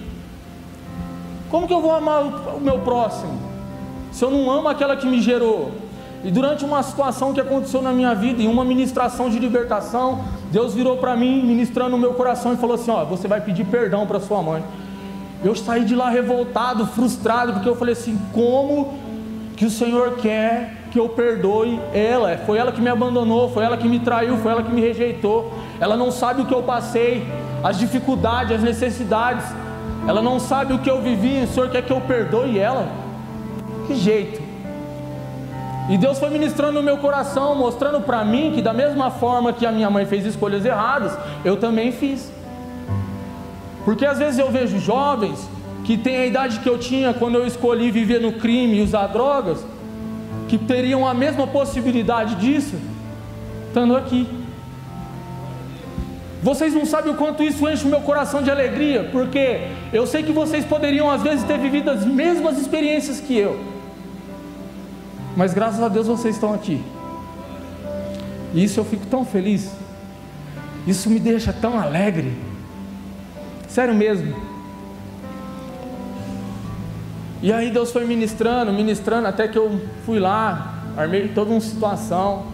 [1.49, 3.41] Como que eu vou amar o meu próximo?
[4.12, 5.73] Se eu não amo aquela que me gerou.
[6.23, 10.75] E durante uma situação que aconteceu na minha vida, em uma ministração de libertação, Deus
[10.75, 14.07] virou para mim, ministrando no meu coração, e falou assim: Ó, você vai pedir perdão
[14.07, 14.62] para sua mãe.
[15.43, 18.99] Eu saí de lá revoltado, frustrado, porque eu falei assim: como
[19.57, 22.37] que o Senhor quer que eu perdoe ela?
[22.45, 25.51] Foi ela que me abandonou, foi ela que me traiu, foi ela que me rejeitou
[25.81, 27.27] ela não sabe o que eu passei,
[27.64, 29.45] as dificuldades, as necessidades,
[30.07, 32.87] ela não sabe o que eu vivi, o Senhor quer que eu perdoe ela?
[33.87, 34.50] Que jeito!
[35.91, 39.66] E Deus foi ministrando no meu coração, mostrando para mim que, da mesma forma que
[39.66, 42.30] a minha mãe fez escolhas erradas, eu também fiz.
[43.84, 45.51] Porque às vezes eu vejo jovens
[45.84, 49.09] que têm a idade que eu tinha quando eu escolhi viver no crime e usar
[49.09, 49.66] drogas,
[50.47, 52.76] que teriam a mesma possibilidade disso,
[53.66, 54.28] estando aqui.
[56.41, 59.62] Vocês não sabem o quanto isso enche o meu coração de alegria, porque
[59.93, 63.59] eu sei que vocês poderiam às vezes ter vivido as mesmas experiências que eu,
[65.37, 66.83] mas graças a Deus vocês estão aqui,
[68.55, 69.70] e isso eu fico tão feliz,
[70.87, 72.33] isso me deixa tão alegre,
[73.68, 74.35] sério mesmo.
[77.43, 82.45] E aí Deus foi ministrando, ministrando, até que eu fui lá, armei toda uma situação.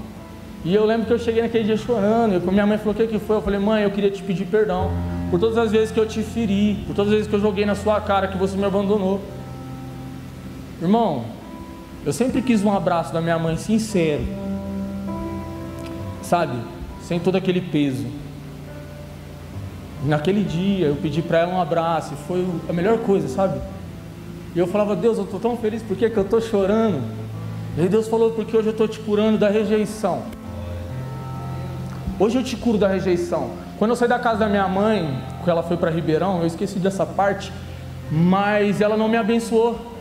[0.64, 2.37] E eu lembro que eu cheguei naquele dia chorando.
[2.37, 3.37] E minha mãe falou: O que, que foi?
[3.37, 4.91] Eu falei: Mãe, eu queria te pedir perdão
[5.31, 7.66] por todas as vezes que eu te feri, por todas as vezes que eu joguei
[7.66, 9.20] na sua cara que você me abandonou.
[10.81, 11.24] Irmão,
[12.07, 14.23] eu sempre quis um abraço da minha mãe sincero,
[16.23, 16.57] sabe?
[17.03, 18.07] Sem todo aquele peso.
[20.05, 23.61] naquele dia eu pedi para ela um abraço e foi a melhor coisa, sabe?
[24.55, 27.03] E eu falava: Deus, eu estou tão feliz, por que, que eu estou chorando?
[27.77, 30.23] E Deus falou: Porque hoje eu estou te curando da rejeição.
[32.21, 33.51] Hoje eu te curo da rejeição.
[33.81, 36.79] Quando eu saí da casa da minha mãe, que ela foi para Ribeirão, eu esqueci
[36.79, 37.53] dessa parte,
[38.13, 39.96] mas ela não me abençoou.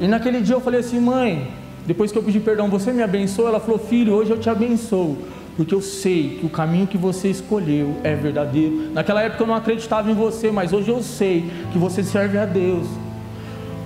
[0.00, 1.50] E naquele dia eu falei assim, mãe,
[1.84, 3.48] depois que eu pedi perdão, você me abençoou?
[3.48, 5.18] Ela falou, filho, hoje eu te abençoo,
[5.56, 8.90] porque eu sei que o caminho que você escolheu é verdadeiro.
[8.92, 12.44] Naquela época eu não acreditava em você, mas hoje eu sei que você serve a
[12.44, 12.86] Deus.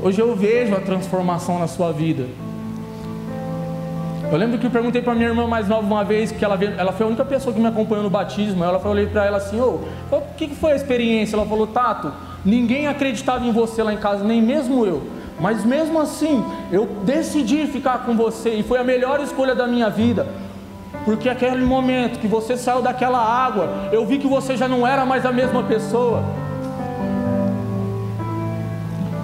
[0.02, 2.26] Hoje eu vejo a transformação na sua vida.
[4.30, 6.92] Eu lembro que eu perguntei para minha irmã mais nova uma vez, que ela, ela
[6.92, 8.64] foi a única pessoa que me acompanhou no batismo.
[8.64, 9.78] Ela falei para ela assim: Ô,
[10.10, 11.36] oh, o que foi a experiência?
[11.36, 12.10] Ela falou: Tato,
[12.44, 15.02] ninguém acreditava em você lá em casa, nem mesmo eu.
[15.42, 19.90] Mas mesmo assim, eu decidi ficar com você e foi a melhor escolha da minha
[19.90, 20.24] vida.
[21.04, 25.04] Porque aquele momento que você saiu daquela água, eu vi que você já não era
[25.04, 26.22] mais a mesma pessoa.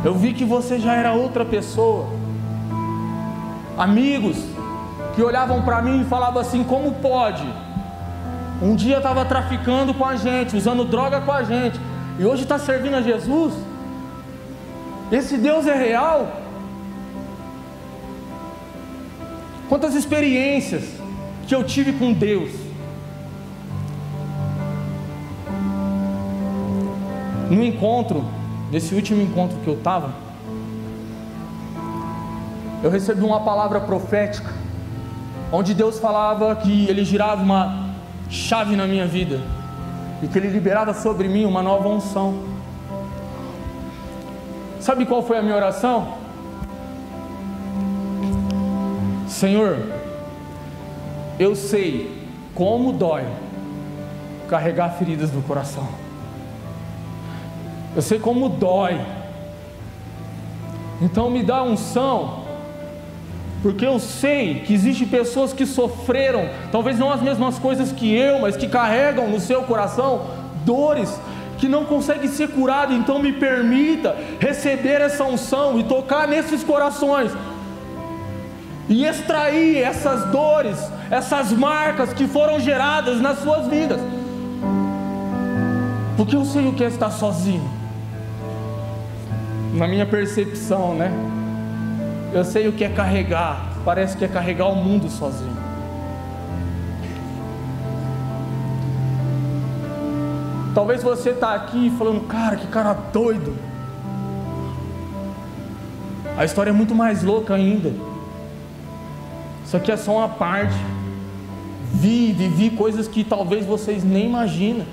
[0.04, 2.06] Eu vi que você já era outra pessoa.
[3.76, 4.38] Amigos,
[5.14, 7.46] que olhavam para mim e falavam assim: como pode?
[8.60, 11.78] Um dia estava traficando com a gente, usando droga com a gente,
[12.18, 13.67] e hoje está servindo a Jesus?
[15.10, 16.30] Esse Deus é real.
[19.68, 20.98] Quantas experiências
[21.48, 22.52] que eu tive com Deus.
[27.50, 28.22] No encontro,
[28.70, 30.12] nesse último encontro que eu estava,
[32.82, 34.52] eu recebi uma palavra profética,
[35.50, 37.88] onde Deus falava que Ele girava uma
[38.28, 39.40] chave na minha vida
[40.22, 42.57] e que Ele liberava sobre mim uma nova unção.
[44.80, 46.14] Sabe qual foi a minha oração?
[49.26, 49.78] Senhor,
[51.38, 53.24] eu sei como dói
[54.48, 55.86] carregar feridas no coração.
[57.94, 59.00] Eu sei como dói.
[61.00, 62.42] Então me dá unção,
[63.62, 68.40] porque eu sei que existem pessoas que sofreram, talvez não as mesmas coisas que eu,
[68.40, 70.26] mas que carregam no seu coração
[70.64, 71.20] dores
[71.58, 72.96] que não conseguem ser curadas.
[72.96, 77.32] Então me permita receber essa unção e tocar nesses corações
[78.88, 80.78] e extrair essas dores,
[81.10, 84.00] essas marcas que foram geradas nas suas vidas.
[86.16, 87.68] Porque eu sei o que é estar sozinho.
[89.74, 91.12] Na minha percepção, né?
[92.32, 93.74] Eu sei o que é carregar.
[93.84, 95.57] Parece que é carregar o mundo sozinho.
[100.78, 103.52] Talvez você está aqui falando, cara, que cara doido.
[106.36, 107.92] A história é muito mais louca ainda.
[109.66, 110.76] Isso aqui é só uma parte.
[111.94, 114.86] Vi, vivi coisas que talvez vocês nem imaginam.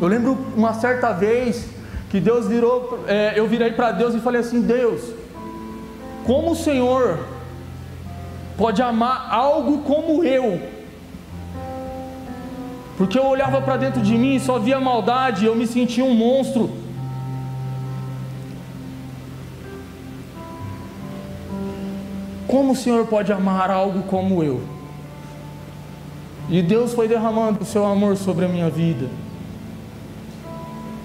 [0.00, 1.68] Eu lembro uma certa vez
[2.08, 5.02] que Deus virou, é, eu virei para Deus e falei assim: Deus,
[6.24, 7.18] como o Senhor
[8.56, 10.75] pode amar algo como eu?
[12.96, 16.14] Porque eu olhava para dentro de mim e só via maldade, eu me sentia um
[16.14, 16.70] monstro.
[22.46, 24.62] Como o Senhor pode amar algo como eu?
[26.48, 29.08] E Deus foi derramando o seu amor sobre a minha vida.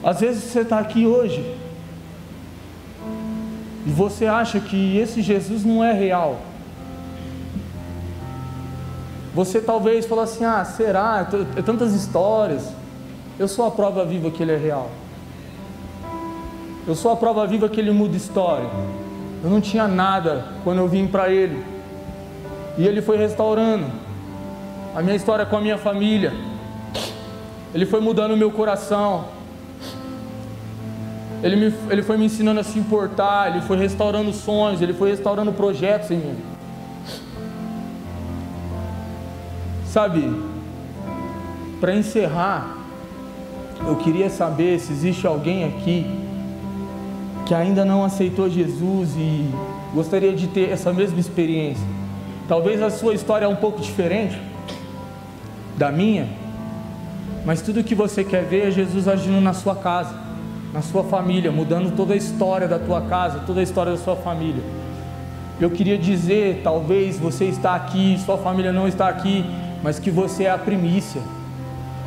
[0.03, 1.57] Às vezes você está aqui hoje
[3.85, 6.39] e você acha que esse Jesus não é real.
[9.33, 11.27] Você talvez fala assim: ah, será?
[11.55, 12.67] É tantas histórias.
[13.39, 14.89] Eu sou a prova viva que ele é real.
[16.87, 18.69] Eu sou a prova viva que ele muda história.
[19.43, 21.63] Eu não tinha nada quando eu vim para Ele.
[22.77, 23.85] E Ele foi restaurando
[24.95, 26.31] a minha história com a minha família.
[27.73, 29.25] Ele foi mudando o meu coração.
[31.41, 33.49] Ele, me, ele foi me ensinando a se importar.
[33.49, 34.79] Ele foi restaurando sonhos.
[34.79, 36.50] Ele foi restaurando projetos em mim.
[39.91, 40.33] Sabe,
[41.81, 42.77] para encerrar,
[43.85, 46.09] eu queria saber se existe alguém aqui
[47.45, 49.49] que ainda não aceitou Jesus e
[49.93, 51.85] gostaria de ter essa mesma experiência.
[52.47, 54.39] Talvez a sua história é um pouco diferente
[55.77, 56.29] da minha,
[57.45, 60.15] mas tudo que você quer ver é Jesus agindo na sua casa,
[60.71, 64.15] na sua família, mudando toda a história da tua casa, toda a história da sua
[64.15, 64.63] família.
[65.59, 69.45] Eu queria dizer, talvez você está aqui, sua família não está aqui,
[69.83, 71.21] mas que você é a primícia,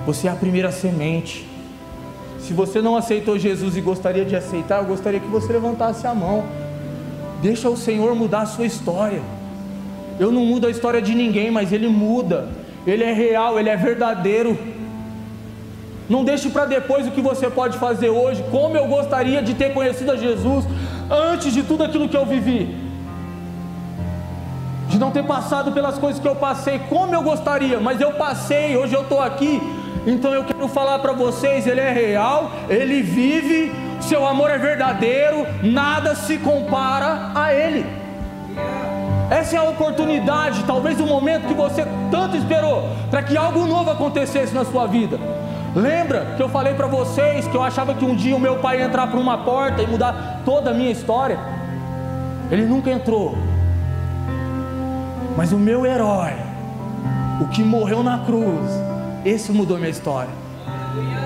[0.06, 1.46] você é a primeira semente.
[2.38, 6.14] Se você não aceitou Jesus e gostaria de aceitar, eu gostaria que você levantasse a
[6.14, 6.44] mão.
[7.42, 9.22] Deixa o Senhor mudar a sua história.
[10.18, 12.48] Eu não mudo a história de ninguém, mas Ele muda.
[12.86, 14.56] Ele é real, Ele é verdadeiro.
[16.08, 18.44] Não deixe para depois o que você pode fazer hoje.
[18.50, 20.66] Como eu gostaria de ter conhecido a Jesus
[21.10, 22.76] antes de tudo aquilo que eu vivi.
[24.88, 28.76] De não ter passado pelas coisas que eu passei, como eu gostaria, mas eu passei,
[28.76, 29.60] hoje eu estou aqui
[30.06, 35.46] então eu quero falar para vocês: Ele é real, Ele vive, seu amor é verdadeiro,
[35.62, 37.86] nada se compara a Ele.
[39.30, 43.90] Essa é a oportunidade, talvez o momento que você tanto esperou para que algo novo
[43.90, 45.18] acontecesse na sua vida.
[45.74, 48.78] Lembra que eu falei para vocês que eu achava que um dia o meu pai
[48.78, 51.38] ia entrar por uma porta e mudar toda a minha história?
[52.50, 53.36] Ele nunca entrou.
[55.36, 56.32] Mas o meu herói,
[57.40, 58.70] o que morreu na cruz,
[59.24, 60.30] esse mudou minha história.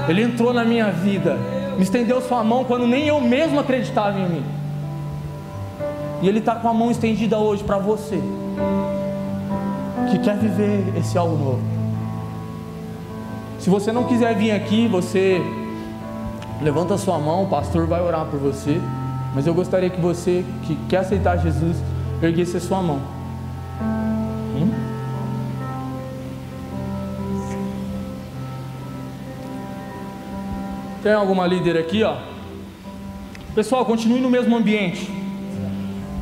[0.09, 1.37] Ele entrou na minha vida,
[1.77, 4.45] me estendeu sua mão quando nem eu mesmo acreditava em mim.
[6.23, 8.21] E Ele está com a mão estendida hoje para você,
[10.11, 11.61] que quer viver esse algo novo.
[13.59, 15.41] Se você não quiser vir aqui, você
[16.63, 18.81] levanta a sua mão, o pastor vai orar por você.
[19.35, 21.77] Mas eu gostaria que você que quer aceitar Jesus,
[22.23, 23.18] erguesse a sua mão.
[31.03, 32.17] Tem alguma líder aqui, ó?
[33.55, 35.09] Pessoal, continue no mesmo ambiente.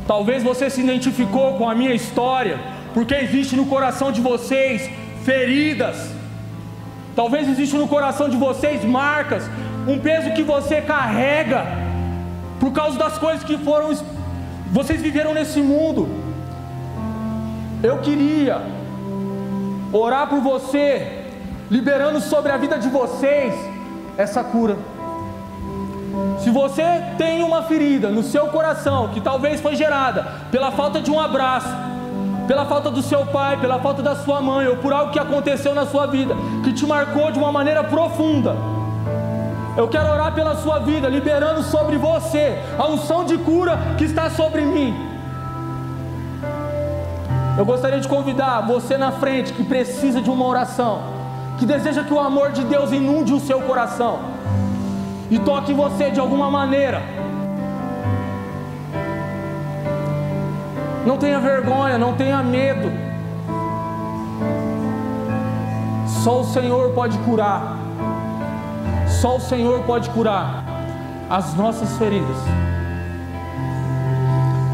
[0.07, 2.59] Talvez você se identificou com a minha história,
[2.93, 4.89] porque existe no coração de vocês
[5.23, 6.11] feridas.
[7.15, 9.49] Talvez existe no coração de vocês marcas
[9.87, 11.65] um peso que você carrega
[12.59, 13.91] por causa das coisas que foram
[14.71, 16.07] vocês viveram nesse mundo.
[17.81, 18.61] Eu queria
[19.91, 21.25] orar por você,
[21.69, 23.53] liberando sobre a vida de vocês
[24.17, 24.77] essa cura.
[26.39, 26.83] Se você
[27.17, 31.69] tem uma ferida no seu coração que talvez foi gerada pela falta de um abraço,
[32.47, 35.75] pela falta do seu pai, pela falta da sua mãe, ou por algo que aconteceu
[35.75, 38.55] na sua vida, que te marcou de uma maneira profunda.
[39.75, 44.29] Eu quero orar pela sua vida, liberando sobre você a unção de cura que está
[44.29, 44.95] sobre mim.
[47.57, 51.16] Eu gostaria de convidar você na frente que precisa de uma oração,
[51.57, 54.19] que deseja que o amor de Deus inunde o seu coração
[55.29, 57.01] e toque você de alguma maneira.
[61.05, 62.91] Não tenha vergonha, não tenha medo.
[66.23, 67.77] Só o Senhor pode curar.
[69.07, 70.63] Só o Senhor pode curar
[71.29, 72.37] as nossas feridas.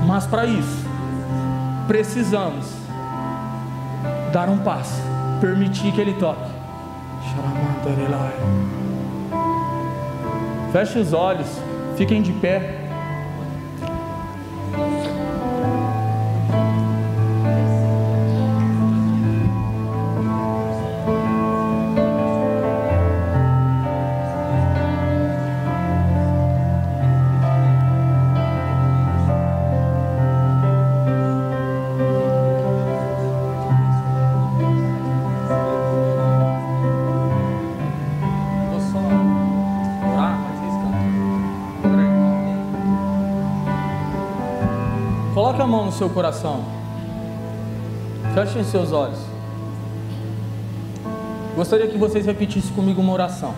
[0.06, 0.86] Mas para isso,
[1.88, 2.66] precisamos
[4.32, 5.02] dar um passo,
[5.40, 6.53] permitir que Ele toque.
[10.72, 11.48] Feche os olhos,
[11.98, 12.83] fiquem de pé.
[46.04, 46.66] Seu coração.
[48.34, 49.20] Fechem seus olhos.
[51.56, 53.56] Gostaria que vocês repetissem comigo uma oração.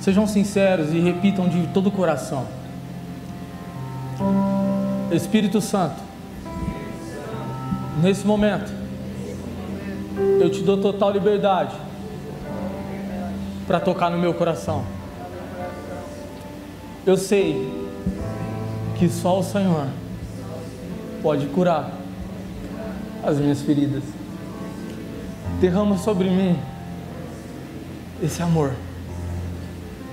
[0.00, 2.44] Sejam sinceros e repitam de todo o coração.
[5.12, 6.02] Espírito Santo,
[8.02, 8.72] nesse momento,
[10.40, 11.76] eu te dou total liberdade
[13.64, 14.84] para tocar no meu coração.
[17.06, 17.70] Eu sei
[18.98, 20.01] que só o Senhor
[21.22, 21.92] pode curar
[23.22, 24.02] as minhas feridas.
[25.60, 26.58] Derrama sobre mim
[28.22, 28.72] esse amor,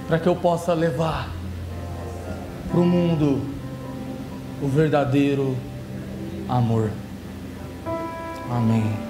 [0.07, 1.29] para que eu possa levar
[2.69, 3.41] para o mundo
[4.61, 5.55] o verdadeiro
[6.47, 6.91] amor.
[8.51, 9.08] Amém.